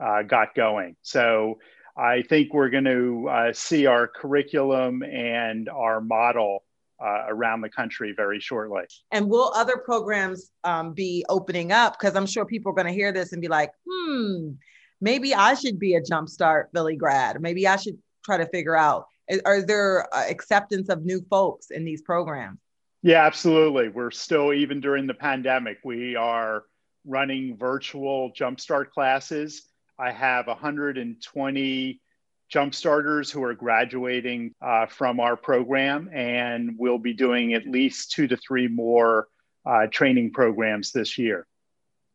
uh, 0.00 0.22
got 0.22 0.54
going. 0.54 0.96
So 1.02 1.58
I 1.96 2.22
think 2.22 2.54
we're 2.54 2.70
going 2.70 2.84
to 2.84 3.28
uh, 3.28 3.52
see 3.52 3.86
our 3.86 4.06
curriculum 4.06 5.02
and 5.02 5.68
our 5.68 6.00
model 6.00 6.64
uh, 7.00 7.24
around 7.28 7.60
the 7.60 7.68
country 7.68 8.12
very 8.16 8.40
shortly. 8.40 8.82
And 9.12 9.28
will 9.28 9.52
other 9.54 9.76
programs 9.76 10.50
um, 10.64 10.92
be 10.92 11.24
opening 11.28 11.72
up? 11.72 11.98
Because 11.98 12.16
I'm 12.16 12.26
sure 12.26 12.44
people 12.44 12.72
are 12.72 12.74
going 12.74 12.86
to 12.86 12.92
hear 12.92 13.12
this 13.12 13.32
and 13.32 13.40
be 13.40 13.48
like, 13.48 13.70
hmm, 13.88 14.50
maybe 15.00 15.34
I 15.34 15.54
should 15.54 15.78
be 15.78 15.94
a 15.94 16.00
Jumpstart 16.00 16.66
Philly 16.72 16.96
grad. 16.96 17.40
Maybe 17.40 17.66
I 17.66 17.76
should 17.76 17.98
try 18.28 18.36
to 18.36 18.46
figure 18.50 18.76
out 18.76 19.06
are 19.44 19.62
there 19.62 20.14
uh, 20.14 20.24
acceptance 20.28 20.88
of 20.88 21.04
new 21.04 21.24
folks 21.30 21.70
in 21.70 21.84
these 21.84 22.02
programs? 22.02 22.58
Yeah 23.02 23.24
absolutely. 23.24 23.88
We're 23.88 24.10
still 24.10 24.52
even 24.52 24.80
during 24.80 25.06
the 25.06 25.14
pandemic 25.14 25.78
we 25.84 26.14
are 26.16 26.64
running 27.06 27.56
virtual 27.56 28.32
jumpstart 28.32 28.90
classes. 28.90 29.62
I 29.98 30.12
have 30.12 30.46
120 30.46 32.00
Jumpstarters 32.52 33.30
who 33.30 33.42
are 33.44 33.54
graduating 33.54 34.54
uh, 34.62 34.86
from 34.86 35.20
our 35.20 35.36
program 35.36 36.08
and 36.12 36.76
we'll 36.78 36.98
be 36.98 37.12
doing 37.12 37.54
at 37.54 37.66
least 37.66 38.10
two 38.12 38.26
to 38.26 38.36
three 38.36 38.68
more 38.68 39.28
uh, 39.66 39.86
training 39.90 40.32
programs 40.32 40.92
this 40.92 41.18
year. 41.18 41.46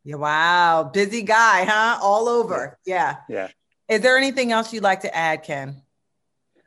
Yeah 0.04 0.16
wow. 0.16 0.90
Busy 0.92 1.22
guy 1.22 1.64
huh? 1.64 1.98
All 2.02 2.28
over. 2.28 2.78
Yeah. 2.84 3.16
Yeah. 3.28 3.48
Is 3.88 4.00
there 4.00 4.16
anything 4.16 4.52
else 4.52 4.72
you'd 4.72 4.82
like 4.82 5.00
to 5.00 5.14
add 5.14 5.44
ken 5.44 5.82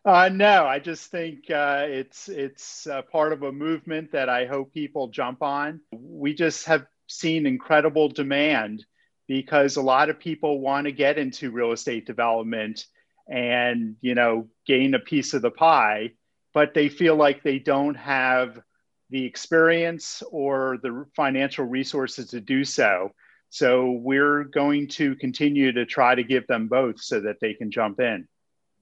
uh, 0.07 0.29
no, 0.29 0.65
I 0.65 0.79
just 0.79 1.11
think 1.11 1.51
uh, 1.51 1.85
it's 1.85 2.29
it's 2.29 2.87
uh, 2.87 3.01
part 3.01 3.33
of 3.33 3.43
a 3.43 3.51
movement 3.51 4.13
that 4.13 4.29
I 4.29 4.45
hope 4.45 4.73
people 4.73 5.09
jump 5.09 5.41
on. 5.43 5.81
We 5.91 6.33
just 6.33 6.65
have 6.67 6.85
seen 7.07 7.45
incredible 7.45 8.07
demand 8.07 8.85
because 9.27 9.75
a 9.75 9.81
lot 9.81 10.09
of 10.09 10.17
people 10.17 10.61
want 10.61 10.85
to 10.85 10.93
get 10.93 11.17
into 11.17 11.51
real 11.51 11.73
estate 11.73 12.05
development 12.05 12.85
and 13.27 13.97
you 13.99 14.15
know 14.15 14.47
gain 14.65 14.93
a 14.93 14.99
piece 14.99 15.33
of 15.33 15.41
the 15.41 15.51
pie, 15.51 16.11
but 16.53 16.73
they 16.73 16.87
feel 16.87 17.17
like 17.17 17.43
they 17.43 17.59
don't 17.59 17.95
have 17.95 18.61
the 19.09 19.25
experience 19.25 20.23
or 20.31 20.77
the 20.83 21.05
financial 21.17 21.65
resources 21.65 22.29
to 22.29 22.39
do 22.39 22.63
so. 22.63 23.11
So 23.49 23.91
we're 23.91 24.45
going 24.45 24.87
to 24.89 25.17
continue 25.17 25.73
to 25.73 25.85
try 25.85 26.15
to 26.15 26.23
give 26.23 26.47
them 26.47 26.69
both 26.69 27.01
so 27.01 27.19
that 27.19 27.41
they 27.41 27.55
can 27.55 27.71
jump 27.71 27.99
in. 27.99 28.25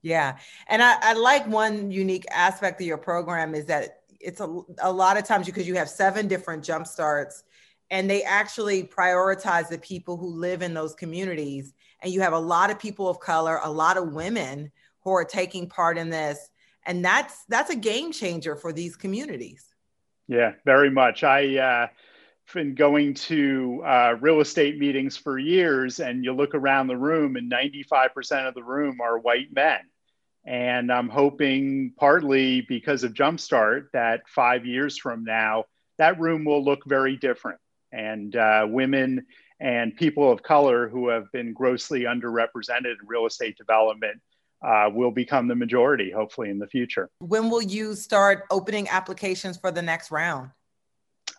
Yeah. 0.05 0.37
And 0.67 0.83
I, 0.83 0.97
I 1.01 1.13
like 1.13 1.47
one 1.47 1.89
unique 1.89 2.25
aspect 2.29 2.79
of 2.79 2.85
your 2.85 2.99
program 2.99 3.55
is 3.55 3.65
that 3.65 4.01
it's 4.19 4.39
a, 4.39 4.61
a 4.83 4.91
lot 4.91 5.17
of 5.17 5.23
times 5.23 5.47
because 5.47 5.67
you 5.67 5.73
have 5.77 5.89
seven 5.89 6.27
different 6.27 6.63
jump 6.63 6.85
starts 6.85 7.43
and 7.89 8.07
they 8.07 8.21
actually 8.21 8.83
prioritize 8.83 9.67
the 9.67 9.79
people 9.79 10.15
who 10.15 10.27
live 10.27 10.61
in 10.61 10.75
those 10.75 10.93
communities. 10.93 11.73
And 12.01 12.13
you 12.13 12.21
have 12.21 12.33
a 12.33 12.39
lot 12.39 12.69
of 12.69 12.77
people 12.77 13.09
of 13.09 13.19
color, 13.19 13.59
a 13.63 13.71
lot 13.71 13.97
of 13.97 14.13
women 14.13 14.71
who 15.01 15.09
are 15.09 15.25
taking 15.25 15.67
part 15.67 15.97
in 15.97 16.11
this. 16.11 16.51
And 16.85 17.03
that's 17.03 17.43
that's 17.45 17.71
a 17.71 17.75
game 17.75 18.11
changer 18.11 18.55
for 18.55 18.71
these 18.71 18.95
communities. 18.95 19.65
Yeah, 20.27 20.51
very 20.65 20.91
much. 20.91 21.23
I 21.23 21.57
uh 21.57 21.87
been 22.53 22.75
going 22.75 23.15
to 23.15 23.81
uh, 23.83 24.15
real 24.21 24.39
estate 24.39 24.77
meetings 24.77 25.17
for 25.17 25.39
years, 25.39 25.99
and 25.99 26.23
you 26.23 26.31
look 26.31 26.53
around 26.53 26.85
the 26.85 26.95
room, 26.95 27.37
and 27.37 27.51
95% 27.51 28.47
of 28.47 28.53
the 28.53 28.63
room 28.63 29.01
are 29.01 29.17
white 29.17 29.51
men. 29.51 29.79
And 30.45 30.91
I'm 30.91 31.09
hoping, 31.09 31.93
partly 31.97 32.61
because 32.61 33.03
of 33.03 33.13
Jumpstart, 33.13 33.87
that 33.93 34.21
five 34.27 34.65
years 34.65 34.97
from 34.97 35.23
now, 35.23 35.65
that 35.97 36.19
room 36.19 36.45
will 36.45 36.63
look 36.63 36.85
very 36.85 37.17
different. 37.17 37.59
And 37.91 38.35
uh, 38.35 38.67
women 38.69 39.25
and 39.59 39.95
people 39.95 40.31
of 40.31 40.43
color 40.43 40.87
who 40.87 41.09
have 41.09 41.31
been 41.31 41.53
grossly 41.53 42.01
underrepresented 42.01 42.85
in 42.85 43.07
real 43.07 43.25
estate 43.25 43.57
development 43.57 44.21
uh, 44.63 44.89
will 44.93 45.11
become 45.11 45.47
the 45.47 45.55
majority, 45.55 46.11
hopefully, 46.11 46.49
in 46.49 46.59
the 46.59 46.67
future. 46.67 47.09
When 47.19 47.49
will 47.49 47.61
you 47.61 47.95
start 47.95 48.43
opening 48.51 48.87
applications 48.89 49.57
for 49.57 49.71
the 49.71 49.81
next 49.81 50.11
round? 50.11 50.51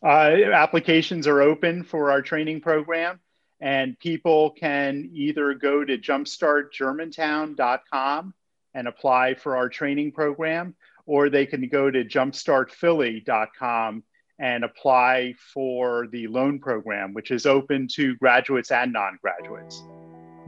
Uh, 0.03 0.37
applications 0.53 1.27
are 1.27 1.41
open 1.41 1.83
for 1.83 2.11
our 2.11 2.23
training 2.23 2.61
program, 2.61 3.21
and 3.61 3.99
people 3.99 4.51
can 4.51 5.09
either 5.13 5.55
go 5.55 5.85
to 5.85 5.97
jumpstartgermantown.com 5.97 8.35
and 8.77 8.87
apply 8.87 9.35
for 9.35 9.57
our 9.57 9.69
training 9.69 10.13
program, 10.13 10.75
or 11.07 11.31
they 11.31 11.47
can 11.47 11.67
go 11.69 11.91
to 11.91 12.05
jumpstartphilly.com 12.05 14.05
and 14.39 14.65
apply 14.65 15.35
for 15.55 16.07
the 16.13 16.29
loan 16.29 16.61
program, 16.61 17.15
which 17.15 17.31
is 17.31 17.47
open 17.47 17.89
to 17.95 18.15
graduates 18.17 18.71
and 18.71 18.93
non 18.93 19.19
graduates. 19.23 19.83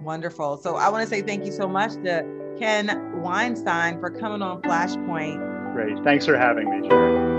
Wonderful. 0.03 0.59
So 0.59 0.77
I 0.77 0.91
want 0.91 1.03
to 1.03 1.09
say 1.09 1.23
thank 1.23 1.47
you 1.47 1.53
so 1.53 1.67
much 1.67 1.95
to 2.05 2.55
Ken 2.59 3.23
Weinstein 3.23 3.99
for 3.99 4.11
coming 4.11 4.43
on 4.43 4.61
Flashpoint. 4.63 5.73
Great. 5.73 6.05
Thanks 6.05 6.27
for 6.27 6.37
having 6.37 6.69
me, 6.69 6.89
Sharon. 6.89 7.39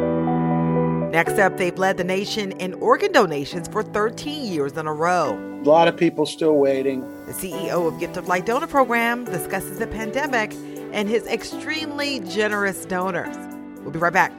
Next 1.11 1.39
up, 1.39 1.57
they've 1.57 1.77
led 1.77 1.97
the 1.97 2.03
nation 2.03 2.51
in 2.53 2.75
organ 2.75 3.11
donations 3.11 3.67
for 3.67 3.81
13 3.81 4.51
years 4.51 4.73
in 4.73 4.85
a 4.85 4.93
row. 4.93 5.37
A 5.63 5.67
lot 5.67 5.87
of 5.87 5.97
people 5.97 6.25
still 6.25 6.55
waiting. 6.55 7.01
The 7.25 7.33
CEO 7.33 7.87
of 7.87 7.99
Gift 7.99 8.17
of 8.17 8.27
Life 8.27 8.45
Donor 8.45 8.67
Program 8.67 9.25
discusses 9.25 9.79
the 9.79 9.87
pandemic 9.87 10.53
and 10.91 11.09
his 11.09 11.25
extremely 11.27 12.19
generous 12.21 12.85
donors. 12.85 13.35
We'll 13.81 13.91
be 13.91 13.99
right 13.99 14.13
back. 14.13 14.33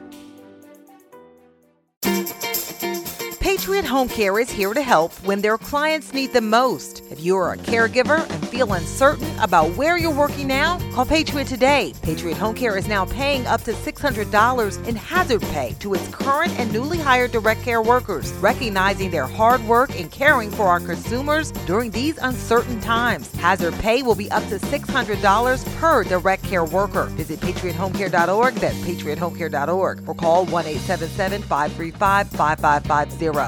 Patriot 3.50 3.84
Home 3.84 4.08
Care 4.08 4.38
is 4.38 4.48
here 4.48 4.72
to 4.72 4.80
help 4.80 5.12
when 5.24 5.40
their 5.40 5.58
clients 5.58 6.14
need 6.14 6.32
the 6.32 6.40
most. 6.40 7.02
If 7.10 7.18
you 7.18 7.36
are 7.36 7.54
a 7.54 7.56
caregiver 7.56 8.20
and 8.30 8.48
feel 8.48 8.72
uncertain 8.72 9.28
about 9.40 9.74
where 9.74 9.98
you're 9.98 10.14
working 10.14 10.46
now, 10.46 10.78
call 10.92 11.04
Patriot 11.04 11.48
today. 11.48 11.92
Patriot 12.00 12.36
Home 12.36 12.54
Care 12.54 12.76
is 12.76 12.86
now 12.86 13.06
paying 13.06 13.44
up 13.48 13.62
to 13.62 13.72
$600 13.72 14.86
in 14.86 14.94
hazard 14.94 15.42
pay 15.42 15.74
to 15.80 15.94
its 15.94 16.06
current 16.14 16.56
and 16.60 16.72
newly 16.72 16.98
hired 16.98 17.32
direct 17.32 17.62
care 17.62 17.82
workers, 17.82 18.32
recognizing 18.34 19.10
their 19.10 19.26
hard 19.26 19.60
work 19.66 19.98
in 19.98 20.08
caring 20.10 20.52
for 20.52 20.66
our 20.66 20.78
consumers 20.78 21.50
during 21.66 21.90
these 21.90 22.18
uncertain 22.18 22.80
times. 22.80 23.34
Hazard 23.34 23.74
pay 23.80 24.04
will 24.04 24.14
be 24.14 24.30
up 24.30 24.44
to 24.44 24.60
$600 24.60 25.76
per 25.80 26.04
direct 26.04 26.44
care 26.44 26.64
worker. 26.64 27.06
Visit 27.16 27.40
patriothomecare.org. 27.40 28.54
That's 28.54 28.78
patriothomecare.org 28.78 30.08
or 30.08 30.14
call 30.14 30.46
1 30.46 30.66
877 30.66 31.42
535 31.42 32.28
5550. 32.28 33.39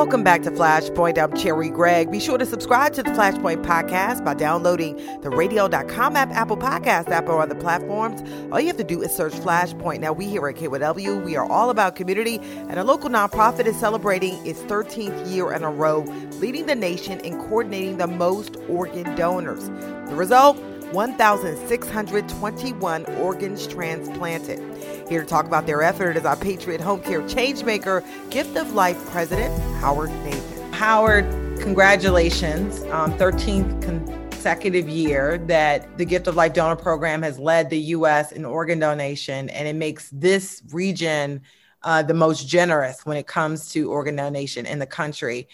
Welcome 0.00 0.24
back 0.24 0.40
to 0.44 0.50
Flashpoint. 0.50 1.18
I'm 1.18 1.36
Cherri 1.36 1.68
Gregg. 1.68 2.10
Be 2.10 2.20
sure 2.20 2.38
to 2.38 2.46
subscribe 2.46 2.94
to 2.94 3.02
the 3.02 3.10
Flashpoint 3.10 3.62
podcast 3.66 4.24
by 4.24 4.32
downloading 4.32 4.96
the 5.20 5.28
radio.com 5.28 6.16
app, 6.16 6.30
Apple 6.30 6.56
Podcast 6.56 7.08
app, 7.10 7.28
or 7.28 7.42
other 7.42 7.54
platforms. 7.54 8.22
All 8.50 8.58
you 8.58 8.66
have 8.68 8.78
to 8.78 8.82
do 8.82 9.02
is 9.02 9.14
search 9.14 9.34
Flashpoint. 9.34 10.00
Now, 10.00 10.14
we 10.14 10.24
here 10.24 10.48
at 10.48 10.56
KYW, 10.56 11.22
we 11.22 11.36
are 11.36 11.44
all 11.44 11.68
about 11.68 11.96
community, 11.96 12.38
and 12.38 12.78
a 12.78 12.82
local 12.82 13.10
nonprofit 13.10 13.66
is 13.66 13.78
celebrating 13.78 14.34
its 14.46 14.60
13th 14.62 15.30
year 15.30 15.52
in 15.52 15.64
a 15.64 15.70
row, 15.70 16.00
leading 16.38 16.64
the 16.64 16.74
nation 16.74 17.20
in 17.20 17.36
coordinating 17.36 17.98
the 17.98 18.06
most 18.06 18.56
organ 18.70 19.14
donors. 19.16 19.68
The 20.08 20.16
result? 20.16 20.56
1,621 20.92 23.06
organs 23.16 23.66
transplanted. 23.66 24.60
Here 25.08 25.20
to 25.20 25.26
talk 25.26 25.46
about 25.46 25.66
their 25.66 25.82
effort 25.82 26.16
is 26.16 26.24
our 26.24 26.36
Patriot 26.36 26.80
Home 26.80 27.00
Care 27.00 27.22
Changemaker, 27.22 28.04
Gift 28.30 28.56
of 28.56 28.72
Life 28.72 29.04
President, 29.10 29.52
Howard 29.80 30.10
Nathan. 30.24 30.72
Howard, 30.72 31.24
congratulations. 31.60 32.82
Um, 32.84 33.12
13th 33.18 33.82
consecutive 33.82 34.88
year 34.88 35.38
that 35.46 35.98
the 35.98 36.04
Gift 36.04 36.26
of 36.26 36.34
Life 36.34 36.54
Donor 36.54 36.74
Program 36.76 37.22
has 37.22 37.38
led 37.38 37.70
the 37.70 37.78
U.S. 37.78 38.32
in 38.32 38.44
organ 38.44 38.80
donation, 38.80 39.48
and 39.50 39.68
it 39.68 39.76
makes 39.76 40.10
this 40.10 40.62
region 40.72 41.42
uh, 41.82 42.02
the 42.02 42.14
most 42.14 42.48
generous 42.48 43.06
when 43.06 43.16
it 43.16 43.26
comes 43.26 43.70
to 43.72 43.90
organ 43.90 44.16
donation 44.16 44.66
in 44.66 44.78
the 44.78 44.86
country 44.86 45.48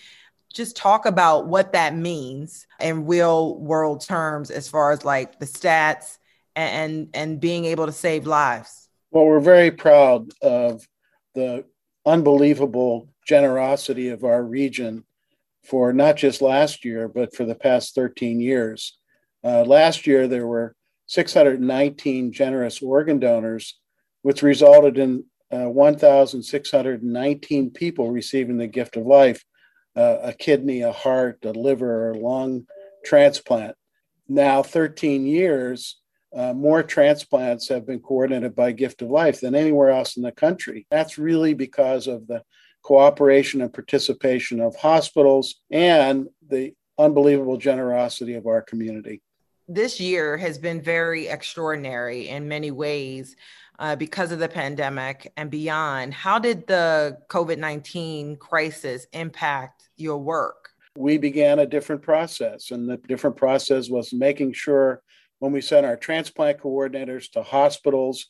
just 0.57 0.77
talk 0.77 1.07
about 1.07 1.47
what 1.47 1.75
that 1.75 1.95
means 1.95 2.67
in 2.81 3.07
real 3.07 3.57
world 3.59 4.01
terms 4.01 4.51
as 4.51 4.69
far 4.69 4.91
as 4.91 5.05
like 5.05 5.39
the 5.39 5.47
stats 5.47 6.19
and 6.57 7.11
and 7.13 7.39
being 7.39 7.67
able 7.67 7.87
to 7.87 7.93
save 7.93 8.27
lives. 8.27 8.89
Well 9.11 9.27
we're 9.27 9.41
very 9.41 9.71
proud 9.71 10.31
of 10.41 10.89
the 11.35 11.67
unbelievable 12.07 13.11
generosity 13.27 14.09
of 14.09 14.25
our 14.25 14.43
region 14.43 15.05
for 15.65 15.93
not 15.93 16.17
just 16.17 16.41
last 16.41 16.83
year 16.85 17.07
but 17.07 17.37
for 17.37 17.45
the 17.45 17.55
past 17.55 17.95
13 17.95 18.41
years. 18.41 18.97
Uh, 19.45 19.63
last 19.65 20.07
year 20.07 20.27
there 20.27 20.47
were 20.47 20.75
619 21.07 22.33
generous 22.33 22.83
organ 22.83 23.19
donors 23.19 23.79
which 24.23 24.43
resulted 24.43 24.97
in 24.97 25.25
uh, 25.53 25.69
1619 25.69 27.71
people 27.71 28.11
receiving 28.11 28.57
the 28.57 28.67
gift 28.67 28.97
of 28.97 29.07
life 29.07 29.45
uh, 29.97 30.19
a 30.23 30.33
kidney, 30.33 30.83
a 30.83 30.93
heart, 30.93 31.39
a 31.45 31.53
liver, 31.53 32.11
or 32.11 32.15
lung 32.15 32.67
transplant. 33.05 33.77
Now, 34.29 34.63
13 34.63 35.27
years, 35.27 36.01
uh, 36.35 36.53
more 36.53 36.83
transplants 36.83 37.69
have 37.69 37.87
been 37.87 38.01
coordinated 38.01 38.55
by 38.55 38.73
Gift 38.73 39.03
of 39.03 39.09
Life 39.09 39.41
than 39.41 39.55
anywhere 39.55 39.91
else 39.91 40.17
in 40.17 40.23
the 40.23 40.33
country. 40.33 40.87
That's 40.91 41.19
really 41.19 41.55
because 41.55 42.07
of 42.07 42.27
the 42.27 42.43
cooperation 42.83 43.63
and 43.63 43.73
participation 43.73 44.61
of 44.61 44.77
hospitals 44.77 45.57
and 45.71 46.27
the 46.49 46.75
unbelievable 46.99 47.57
generosity 47.57 48.35
of 48.35 48.47
our 48.47 48.63
community. 48.63 49.23
This 49.69 49.99
year 49.99 50.37
has 50.37 50.59
been 50.59 50.81
very 50.81 51.27
extraordinary 51.27 52.29
in 52.29 52.47
many 52.47 52.71
ways 52.71 53.35
uh, 53.79 53.97
because 53.97 54.33
of 54.33 54.39
the 54.39 54.49
pandemic 54.49 55.33
and 55.37 55.51
beyond. 55.51 56.15
How 56.15 56.39
did 56.39 56.67
the 56.67 57.19
COVID 57.29 57.59
19 57.59 58.37
crisis 58.37 59.07
impact 59.13 59.89
your 59.97 60.19
work? 60.19 60.71
We 60.97 61.19
began 61.19 61.59
a 61.59 61.67
different 61.67 62.03
process, 62.03 62.71
and 62.71 62.89
the 62.89 62.97
different 62.97 63.37
process 63.37 63.91
was 63.91 64.13
making 64.13 64.55
sure 64.55 65.03
when 65.39 65.53
we 65.53 65.61
sent 65.61 65.85
our 65.85 65.97
transplant 65.97 66.59
coordinators 66.59 67.31
to 67.33 67.43
hospitals 67.43 68.27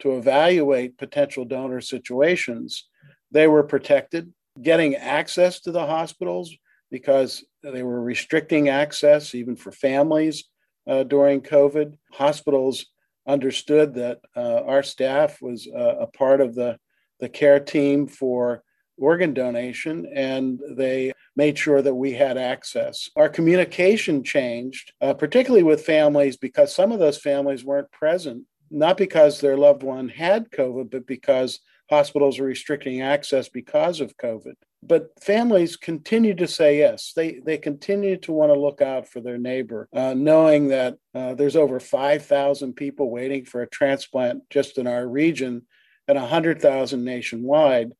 to 0.00 0.16
evaluate 0.16 0.98
potential 0.98 1.44
donor 1.44 1.80
situations, 1.80 2.88
they 3.30 3.46
were 3.46 3.62
protected, 3.62 4.32
getting 4.62 4.94
access 4.96 5.60
to 5.60 5.72
the 5.72 5.86
hospitals 5.86 6.54
because 6.90 7.44
they 7.62 7.82
were 7.82 8.00
restricting 8.00 8.68
access 8.68 9.34
even 9.34 9.56
for 9.56 9.72
families 9.72 10.44
uh, 10.86 11.02
during 11.02 11.40
COVID. 11.40 11.96
Hospitals 12.12 12.86
understood 13.26 13.94
that 13.94 14.20
uh, 14.36 14.62
our 14.64 14.82
staff 14.82 15.40
was 15.40 15.66
uh, 15.66 15.96
a 16.00 16.06
part 16.06 16.40
of 16.40 16.54
the, 16.54 16.78
the 17.20 17.28
care 17.28 17.60
team 17.60 18.06
for 18.06 18.62
organ 18.96 19.34
donation 19.34 20.06
and 20.14 20.60
they 20.76 21.12
made 21.36 21.58
sure 21.58 21.82
that 21.82 21.94
we 21.94 22.12
had 22.12 22.38
access. 22.38 23.10
Our 23.16 23.28
communication 23.28 24.22
changed, 24.22 24.92
uh, 25.00 25.14
particularly 25.14 25.64
with 25.64 25.84
families, 25.84 26.36
because 26.36 26.74
some 26.74 26.92
of 26.92 27.00
those 27.00 27.18
families 27.18 27.64
weren't 27.64 27.90
present, 27.90 28.44
not 28.70 28.96
because 28.96 29.40
their 29.40 29.56
loved 29.56 29.82
one 29.82 30.08
had 30.08 30.50
COVID, 30.50 30.90
but 30.90 31.06
because 31.06 31.60
hospitals 31.90 32.38
are 32.38 32.44
restricting 32.44 33.02
access 33.02 33.48
because 33.48 34.00
of 34.00 34.16
COVID. 34.16 34.54
But 34.86 35.10
families 35.20 35.76
continue 35.76 36.34
to 36.34 36.46
say 36.46 36.78
yes. 36.78 37.12
They, 37.16 37.40
they 37.44 37.56
continue 37.56 38.16
to 38.18 38.32
want 38.32 38.52
to 38.52 38.58
look 38.58 38.82
out 38.82 39.08
for 39.08 39.20
their 39.20 39.38
neighbor, 39.38 39.88
uh, 39.94 40.14
knowing 40.14 40.68
that 40.68 40.98
uh, 41.14 41.34
there's 41.34 41.56
over 41.56 41.80
5,000 41.80 42.74
people 42.74 43.10
waiting 43.10 43.44
for 43.44 43.62
a 43.62 43.68
transplant 43.68 44.42
just 44.50 44.76
in 44.76 44.86
our 44.86 45.06
region 45.06 45.62
and 46.06 46.18
100,000 46.18 47.04
nationwide. 47.04 47.92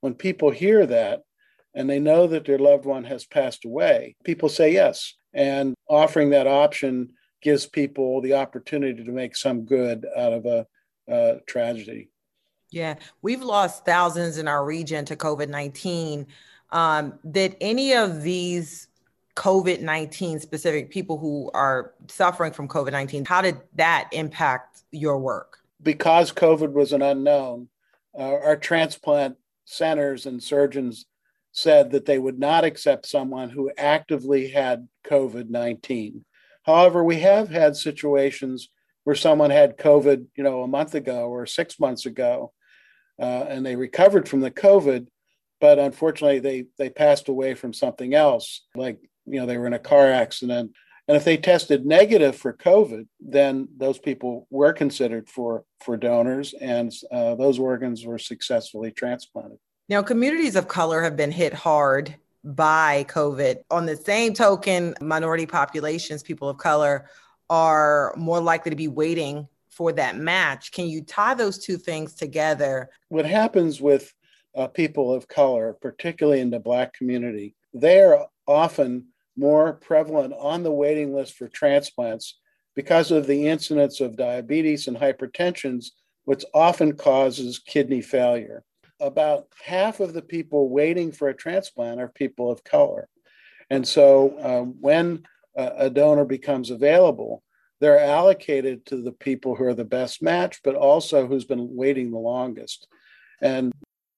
When 0.00 0.14
people 0.14 0.50
hear 0.50 0.86
that 0.86 1.20
and 1.74 1.88
they 1.88 2.00
know 2.00 2.26
that 2.26 2.46
their 2.46 2.58
loved 2.58 2.86
one 2.86 3.04
has 3.04 3.26
passed 3.26 3.66
away, 3.66 4.16
people 4.24 4.48
say 4.48 4.72
yes. 4.72 5.14
And 5.34 5.74
offering 5.88 6.30
that 6.30 6.46
option 6.46 7.10
gives 7.42 7.66
people 7.66 8.20
the 8.20 8.34
opportunity 8.34 9.04
to 9.04 9.12
make 9.12 9.36
some 9.36 9.64
good 9.64 10.06
out 10.16 10.32
of 10.32 10.46
a, 10.46 10.66
a 11.08 11.40
tragedy. 11.46 12.10
Yeah, 12.70 12.94
we've 13.22 13.42
lost 13.42 13.84
thousands 13.84 14.38
in 14.38 14.46
our 14.46 14.64
region 14.64 15.04
to 15.06 15.16
COVID 15.16 15.48
19. 15.48 16.26
Um, 16.70 17.18
did 17.30 17.56
any 17.60 17.94
of 17.94 18.22
these 18.22 18.88
COVID 19.36 19.80
19 19.80 20.40
specific 20.40 20.90
people 20.90 21.18
who 21.18 21.50
are 21.54 21.94
suffering 22.08 22.52
from 22.52 22.68
COVID 22.68 22.92
19, 22.92 23.24
how 23.24 23.40
did 23.40 23.60
that 23.74 24.08
impact 24.12 24.82
your 24.92 25.18
work? 25.18 25.58
Because 25.82 26.30
COVID 26.32 26.72
was 26.72 26.92
an 26.92 27.02
unknown, 27.02 27.68
uh, 28.18 28.22
our 28.22 28.56
transplant 28.56 29.36
centers 29.64 30.26
and 30.26 30.42
surgeons 30.42 31.06
said 31.52 31.90
that 31.90 32.06
they 32.06 32.18
would 32.18 32.38
not 32.38 32.64
accept 32.64 33.06
someone 33.06 33.50
who 33.50 33.70
actively 33.76 34.48
had 34.48 34.86
COVID 35.06 35.48
19. 35.48 36.24
However, 36.64 37.02
we 37.02 37.20
have 37.20 37.48
had 37.48 37.76
situations 37.76 38.68
where 39.04 39.16
someone 39.16 39.50
had 39.50 39.78
COVID, 39.78 40.26
you 40.36 40.44
know, 40.44 40.62
a 40.62 40.68
month 40.68 40.94
ago 40.94 41.28
or 41.28 41.46
six 41.46 41.80
months 41.80 42.06
ago, 42.06 42.52
uh, 43.20 43.46
and 43.48 43.64
they 43.64 43.76
recovered 43.76 44.28
from 44.28 44.40
the 44.40 44.50
COVID, 44.50 45.06
but 45.60 45.78
unfortunately 45.78 46.40
they 46.40 46.64
they 46.78 46.90
passed 46.90 47.28
away 47.28 47.54
from 47.54 47.72
something 47.72 48.14
else, 48.14 48.62
like 48.74 48.98
you 49.26 49.38
know 49.38 49.46
they 49.46 49.58
were 49.58 49.66
in 49.66 49.74
a 49.74 49.78
car 49.78 50.10
accident. 50.10 50.72
And 51.06 51.16
if 51.16 51.24
they 51.24 51.36
tested 51.36 51.84
negative 51.84 52.36
for 52.36 52.52
COVID, 52.52 53.06
then 53.18 53.66
those 53.76 53.98
people 53.98 54.46
were 54.50 54.72
considered 54.72 55.28
for 55.28 55.64
for 55.80 55.96
donors, 55.96 56.54
and 56.54 56.92
uh, 57.12 57.34
those 57.34 57.58
organs 57.58 58.06
were 58.06 58.18
successfully 58.18 58.90
transplanted. 58.90 59.58
Now, 59.88 60.02
communities 60.02 60.56
of 60.56 60.68
color 60.68 61.02
have 61.02 61.16
been 61.16 61.32
hit 61.32 61.52
hard 61.52 62.14
by 62.44 63.04
COVID. 63.08 63.56
On 63.70 63.86
the 63.86 63.96
same 63.96 64.34
token, 64.34 64.94
minority 65.00 65.46
populations, 65.46 66.22
people 66.22 66.48
of 66.48 66.58
color, 66.58 67.10
are 67.50 68.14
more 68.16 68.40
likely 68.40 68.70
to 68.70 68.76
be 68.76 68.88
waiting 68.88 69.48
for 69.80 69.92
that 69.94 70.14
match. 70.14 70.72
Can 70.72 70.88
you 70.88 71.00
tie 71.00 71.32
those 71.32 71.56
two 71.56 71.78
things 71.78 72.14
together? 72.14 72.90
What 73.08 73.24
happens 73.24 73.80
with 73.80 74.12
uh, 74.54 74.66
people 74.66 75.10
of 75.10 75.26
color, 75.26 75.74
particularly 75.80 76.40
in 76.40 76.50
the 76.50 76.60
Black 76.60 76.92
community, 76.92 77.54
they 77.72 78.02
are 78.02 78.26
often 78.46 79.06
more 79.38 79.72
prevalent 79.72 80.34
on 80.38 80.62
the 80.62 80.70
waiting 80.70 81.14
list 81.14 81.32
for 81.32 81.48
transplants 81.48 82.38
because 82.76 83.10
of 83.10 83.26
the 83.26 83.48
incidence 83.48 84.02
of 84.02 84.18
diabetes 84.18 84.86
and 84.86 84.98
hypertensions, 84.98 85.92
which 86.26 86.44
often 86.52 86.94
causes 86.94 87.58
kidney 87.58 88.02
failure. 88.02 88.62
About 89.00 89.46
half 89.64 90.00
of 90.00 90.12
the 90.12 90.20
people 90.20 90.68
waiting 90.68 91.10
for 91.10 91.30
a 91.30 91.34
transplant 91.34 92.02
are 92.02 92.08
people 92.08 92.50
of 92.50 92.62
color. 92.64 93.08
And 93.70 93.88
so 93.88 94.36
um, 94.42 94.74
when 94.78 95.22
a 95.56 95.88
donor 95.88 96.26
becomes 96.26 96.68
available, 96.68 97.42
they're 97.80 98.00
allocated 98.00 98.84
to 98.86 99.02
the 99.02 99.12
people 99.12 99.54
who 99.54 99.64
are 99.64 99.74
the 99.74 99.84
best 99.84 100.22
match, 100.22 100.60
but 100.62 100.74
also 100.74 101.26
who's 101.26 101.44
been 101.44 101.74
waiting 101.74 102.10
the 102.10 102.18
longest. 102.18 102.86
And 103.40 103.72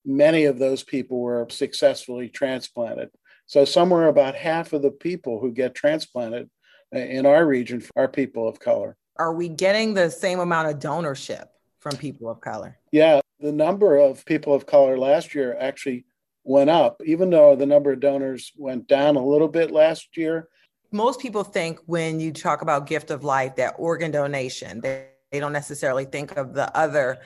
many 0.04 0.44
of 0.44 0.58
those 0.58 0.82
people 0.82 1.20
were 1.20 1.46
successfully 1.50 2.28
transplanted. 2.28 3.10
So, 3.46 3.64
somewhere 3.64 4.08
about 4.08 4.34
half 4.34 4.72
of 4.72 4.82
the 4.82 4.90
people 4.90 5.40
who 5.40 5.52
get 5.52 5.74
transplanted 5.74 6.50
uh, 6.94 6.98
in 6.98 7.26
our 7.26 7.46
region 7.46 7.82
are 7.96 8.08
people 8.08 8.48
of 8.48 8.58
color. 8.58 8.96
Are 9.16 9.34
we 9.34 9.48
getting 9.48 9.94
the 9.94 10.10
same 10.10 10.40
amount 10.40 10.68
of 10.68 10.78
donorship 10.78 11.46
from 11.80 11.96
people 11.96 12.30
of 12.30 12.40
color? 12.40 12.78
Yeah, 12.90 13.20
the 13.40 13.52
number 13.52 13.96
of 13.96 14.24
people 14.24 14.54
of 14.54 14.66
color 14.66 14.98
last 14.98 15.34
year 15.34 15.56
actually 15.58 16.06
went 16.44 16.70
up, 16.70 17.00
even 17.04 17.30
though 17.30 17.54
the 17.54 17.66
number 17.66 17.92
of 17.92 18.00
donors 18.00 18.52
went 18.56 18.88
down 18.88 19.16
a 19.16 19.24
little 19.24 19.48
bit 19.48 19.70
last 19.70 20.16
year. 20.16 20.48
Most 20.92 21.20
people 21.20 21.42
think 21.42 21.80
when 21.86 22.20
you 22.20 22.32
talk 22.32 22.60
about 22.60 22.86
gift 22.86 23.10
of 23.10 23.24
life 23.24 23.56
that 23.56 23.74
organ 23.78 24.10
donation, 24.10 24.80
they, 24.82 25.06
they 25.30 25.40
don't 25.40 25.52
necessarily 25.52 26.04
think 26.04 26.36
of 26.36 26.52
the 26.52 26.74
other 26.76 27.18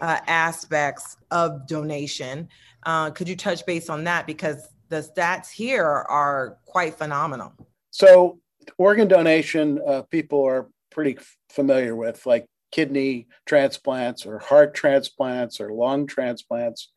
uh, 0.00 0.18
aspects 0.26 1.16
of 1.30 1.66
donation. 1.66 2.48
Uh, 2.84 3.10
could 3.10 3.26
you 3.26 3.34
touch 3.34 3.64
base 3.64 3.88
on 3.88 4.04
that? 4.04 4.26
Because 4.26 4.68
the 4.90 4.96
stats 4.96 5.50
here 5.50 5.86
are 5.86 6.58
quite 6.66 6.98
phenomenal. 6.98 7.54
So, 7.90 8.38
organ 8.76 9.08
donation, 9.08 9.80
uh, 9.86 10.02
people 10.02 10.44
are 10.44 10.68
pretty 10.90 11.18
familiar 11.48 11.96
with, 11.96 12.26
like 12.26 12.46
kidney 12.70 13.28
transplants 13.46 14.26
or 14.26 14.38
heart 14.38 14.74
transplants 14.74 15.58
or 15.60 15.72
lung 15.72 16.06
transplants. 16.06 16.92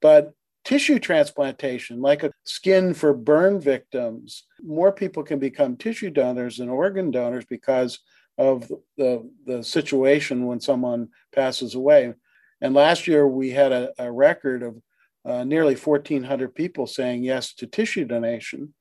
But 0.00 0.32
tissue 0.66 0.98
transplantation, 0.98 2.02
like 2.02 2.24
a 2.24 2.32
skin 2.44 2.92
for 2.92 3.14
burn 3.14 3.60
victims, 3.60 4.42
more 4.60 4.90
people 4.90 5.22
can 5.22 5.38
become 5.38 5.76
tissue 5.76 6.10
donors 6.10 6.56
than 6.56 6.68
organ 6.68 7.12
donors 7.12 7.44
because 7.44 8.00
of 8.36 8.68
the, 8.96 9.30
the 9.46 9.62
situation 9.62 10.44
when 10.44 10.60
someone 10.60 11.08
passes 11.32 11.76
away. 11.76 12.12
And 12.60 12.74
last 12.74 13.06
year 13.06 13.28
we 13.28 13.50
had 13.50 13.70
a, 13.70 13.92
a 13.96 14.10
record 14.10 14.64
of 14.64 14.82
uh, 15.24 15.44
nearly 15.44 15.76
1,400 15.76 16.52
people 16.52 16.88
saying 16.88 17.22
yes 17.22 17.54
to 17.54 17.66
tissue 17.68 18.04
donation. 18.04 18.74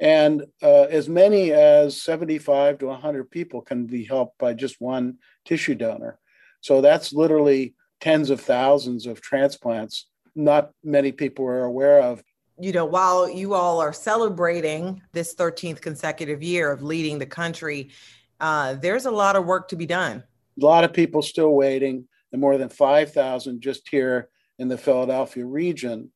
And 0.00 0.46
uh, 0.62 0.84
as 0.84 1.06
many 1.06 1.52
as 1.52 2.02
75 2.02 2.78
to 2.78 2.86
100 2.86 3.30
people 3.30 3.60
can 3.60 3.84
be 3.84 4.04
helped 4.04 4.38
by 4.38 4.54
just 4.54 4.80
one 4.80 5.18
tissue 5.44 5.74
donor. 5.74 6.18
So 6.62 6.80
that's 6.80 7.12
literally 7.12 7.74
tens 8.00 8.30
of 8.30 8.40
thousands 8.40 9.06
of 9.06 9.20
transplants, 9.20 10.06
not 10.34 10.70
many 10.84 11.12
people 11.12 11.44
are 11.46 11.64
aware 11.64 12.00
of. 12.02 12.22
You 12.58 12.72
know, 12.72 12.84
while 12.84 13.28
you 13.28 13.54
all 13.54 13.80
are 13.80 13.92
celebrating 13.92 15.00
this 15.12 15.34
13th 15.34 15.80
consecutive 15.80 16.42
year 16.42 16.70
of 16.70 16.82
leading 16.82 17.18
the 17.18 17.26
country, 17.26 17.90
uh, 18.40 18.74
there's 18.74 19.06
a 19.06 19.10
lot 19.10 19.36
of 19.36 19.46
work 19.46 19.68
to 19.68 19.76
be 19.76 19.86
done. 19.86 20.22
A 20.60 20.64
lot 20.64 20.84
of 20.84 20.92
people 20.92 21.22
still 21.22 21.54
waiting, 21.54 22.06
and 22.32 22.40
more 22.40 22.58
than 22.58 22.68
5,000 22.68 23.60
just 23.60 23.88
here 23.88 24.28
in 24.58 24.68
the 24.68 24.78
Philadelphia 24.78 25.44
region. 25.44 26.12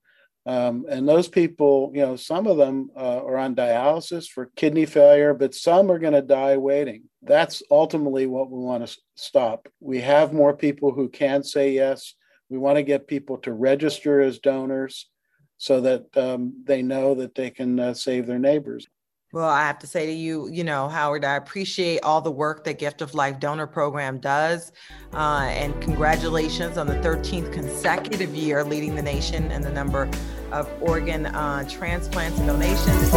Um, 0.46 0.84
and 0.90 1.08
those 1.08 1.26
people, 1.26 1.90
you 1.94 2.02
know, 2.02 2.16
some 2.16 2.46
of 2.46 2.58
them 2.58 2.90
uh, 2.94 3.24
are 3.24 3.38
on 3.38 3.54
dialysis 3.54 4.28
for 4.28 4.50
kidney 4.56 4.84
failure, 4.84 5.32
but 5.32 5.54
some 5.54 5.90
are 5.90 5.98
going 5.98 6.12
to 6.12 6.20
die 6.20 6.58
waiting. 6.58 7.04
That's 7.22 7.62
ultimately 7.70 8.26
what 8.26 8.50
we 8.50 8.58
want 8.58 8.86
to 8.86 8.96
stop. 9.14 9.68
We 9.80 10.00
have 10.00 10.34
more 10.34 10.54
people 10.54 10.92
who 10.92 11.08
can 11.08 11.42
say 11.42 11.72
yes. 11.72 12.14
We 12.54 12.60
want 12.60 12.76
to 12.76 12.84
get 12.84 13.08
people 13.08 13.36
to 13.38 13.52
register 13.52 14.20
as 14.20 14.38
donors 14.38 15.10
so 15.56 15.80
that 15.80 16.16
um, 16.16 16.62
they 16.62 16.82
know 16.82 17.16
that 17.16 17.34
they 17.34 17.50
can 17.50 17.80
uh, 17.80 17.94
save 17.94 18.28
their 18.28 18.38
neighbors. 18.38 18.86
Well, 19.32 19.48
I 19.48 19.62
have 19.62 19.80
to 19.80 19.88
say 19.88 20.06
to 20.06 20.12
you, 20.12 20.48
you 20.48 20.62
know, 20.62 20.88
Howard, 20.88 21.24
I 21.24 21.34
appreciate 21.34 22.04
all 22.04 22.20
the 22.20 22.30
work 22.30 22.62
that 22.62 22.78
Gift 22.78 23.02
of 23.02 23.12
Life 23.12 23.40
Donor 23.40 23.66
Program 23.66 24.20
does. 24.20 24.70
Uh, 25.12 25.48
and 25.50 25.82
congratulations 25.82 26.78
on 26.78 26.86
the 26.86 26.94
13th 26.94 27.52
consecutive 27.52 28.32
year 28.36 28.62
leading 28.62 28.94
the 28.94 29.02
nation 29.02 29.50
in 29.50 29.62
the 29.62 29.72
number 29.72 30.08
of 30.52 30.70
organ 30.80 31.26
uh, 31.26 31.68
transplants 31.68 32.38
and 32.38 32.46
donations. 32.46 33.10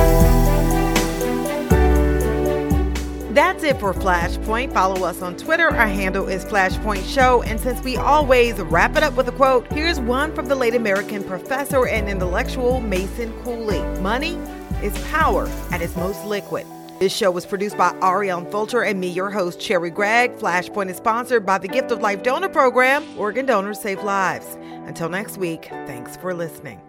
That's 3.38 3.63
it 3.63 3.79
for 3.79 3.93
Flashpoint. 3.93 4.73
Follow 4.73 5.05
us 5.05 5.21
on 5.21 5.38
Twitter. 5.38 5.67
Our 5.67 5.85
handle 5.85 6.27
is 6.27 6.43
Flashpoint 6.43 7.07
Show. 7.07 7.43
And 7.43 7.59
since 7.59 7.79
we 7.83 7.95
always 7.95 8.55
wrap 8.55 8.97
it 8.97 9.03
up 9.03 9.13
with 9.13 9.27
a 9.27 9.31
quote, 9.31 9.71
here's 9.71 9.99
one 9.99 10.33
from 10.33 10.47
the 10.47 10.55
late 10.55 10.73
American 10.73 11.23
professor 11.23 11.85
and 11.85 12.09
intellectual 12.09 12.81
Mason 12.81 13.31
Cooley 13.43 13.79
Money 14.01 14.39
is 14.81 14.97
power 15.09 15.47
at 15.69 15.83
its 15.83 15.95
most 15.95 16.25
liquid. 16.25 16.65
This 16.99 17.15
show 17.15 17.29
was 17.29 17.45
produced 17.45 17.77
by 17.77 17.95
Ariane 18.01 18.49
Fulcher 18.49 18.81
and 18.81 18.99
me, 18.99 19.09
your 19.09 19.29
host, 19.29 19.59
Cherri 19.59 19.91
Gregg. 19.91 20.35
Flashpoint 20.38 20.89
is 20.89 20.97
sponsored 20.97 21.45
by 21.45 21.59
the 21.59 21.67
Gift 21.67 21.91
of 21.91 22.01
Life 22.01 22.23
Donor 22.23 22.49
Program. 22.49 23.05
Organ 23.19 23.45
donors 23.45 23.79
save 23.79 24.01
lives. 24.01 24.57
Until 24.88 25.09
next 25.09 25.38
week, 25.38 25.65
thanks 25.85 26.17
for 26.17 26.33
listening. 26.33 26.81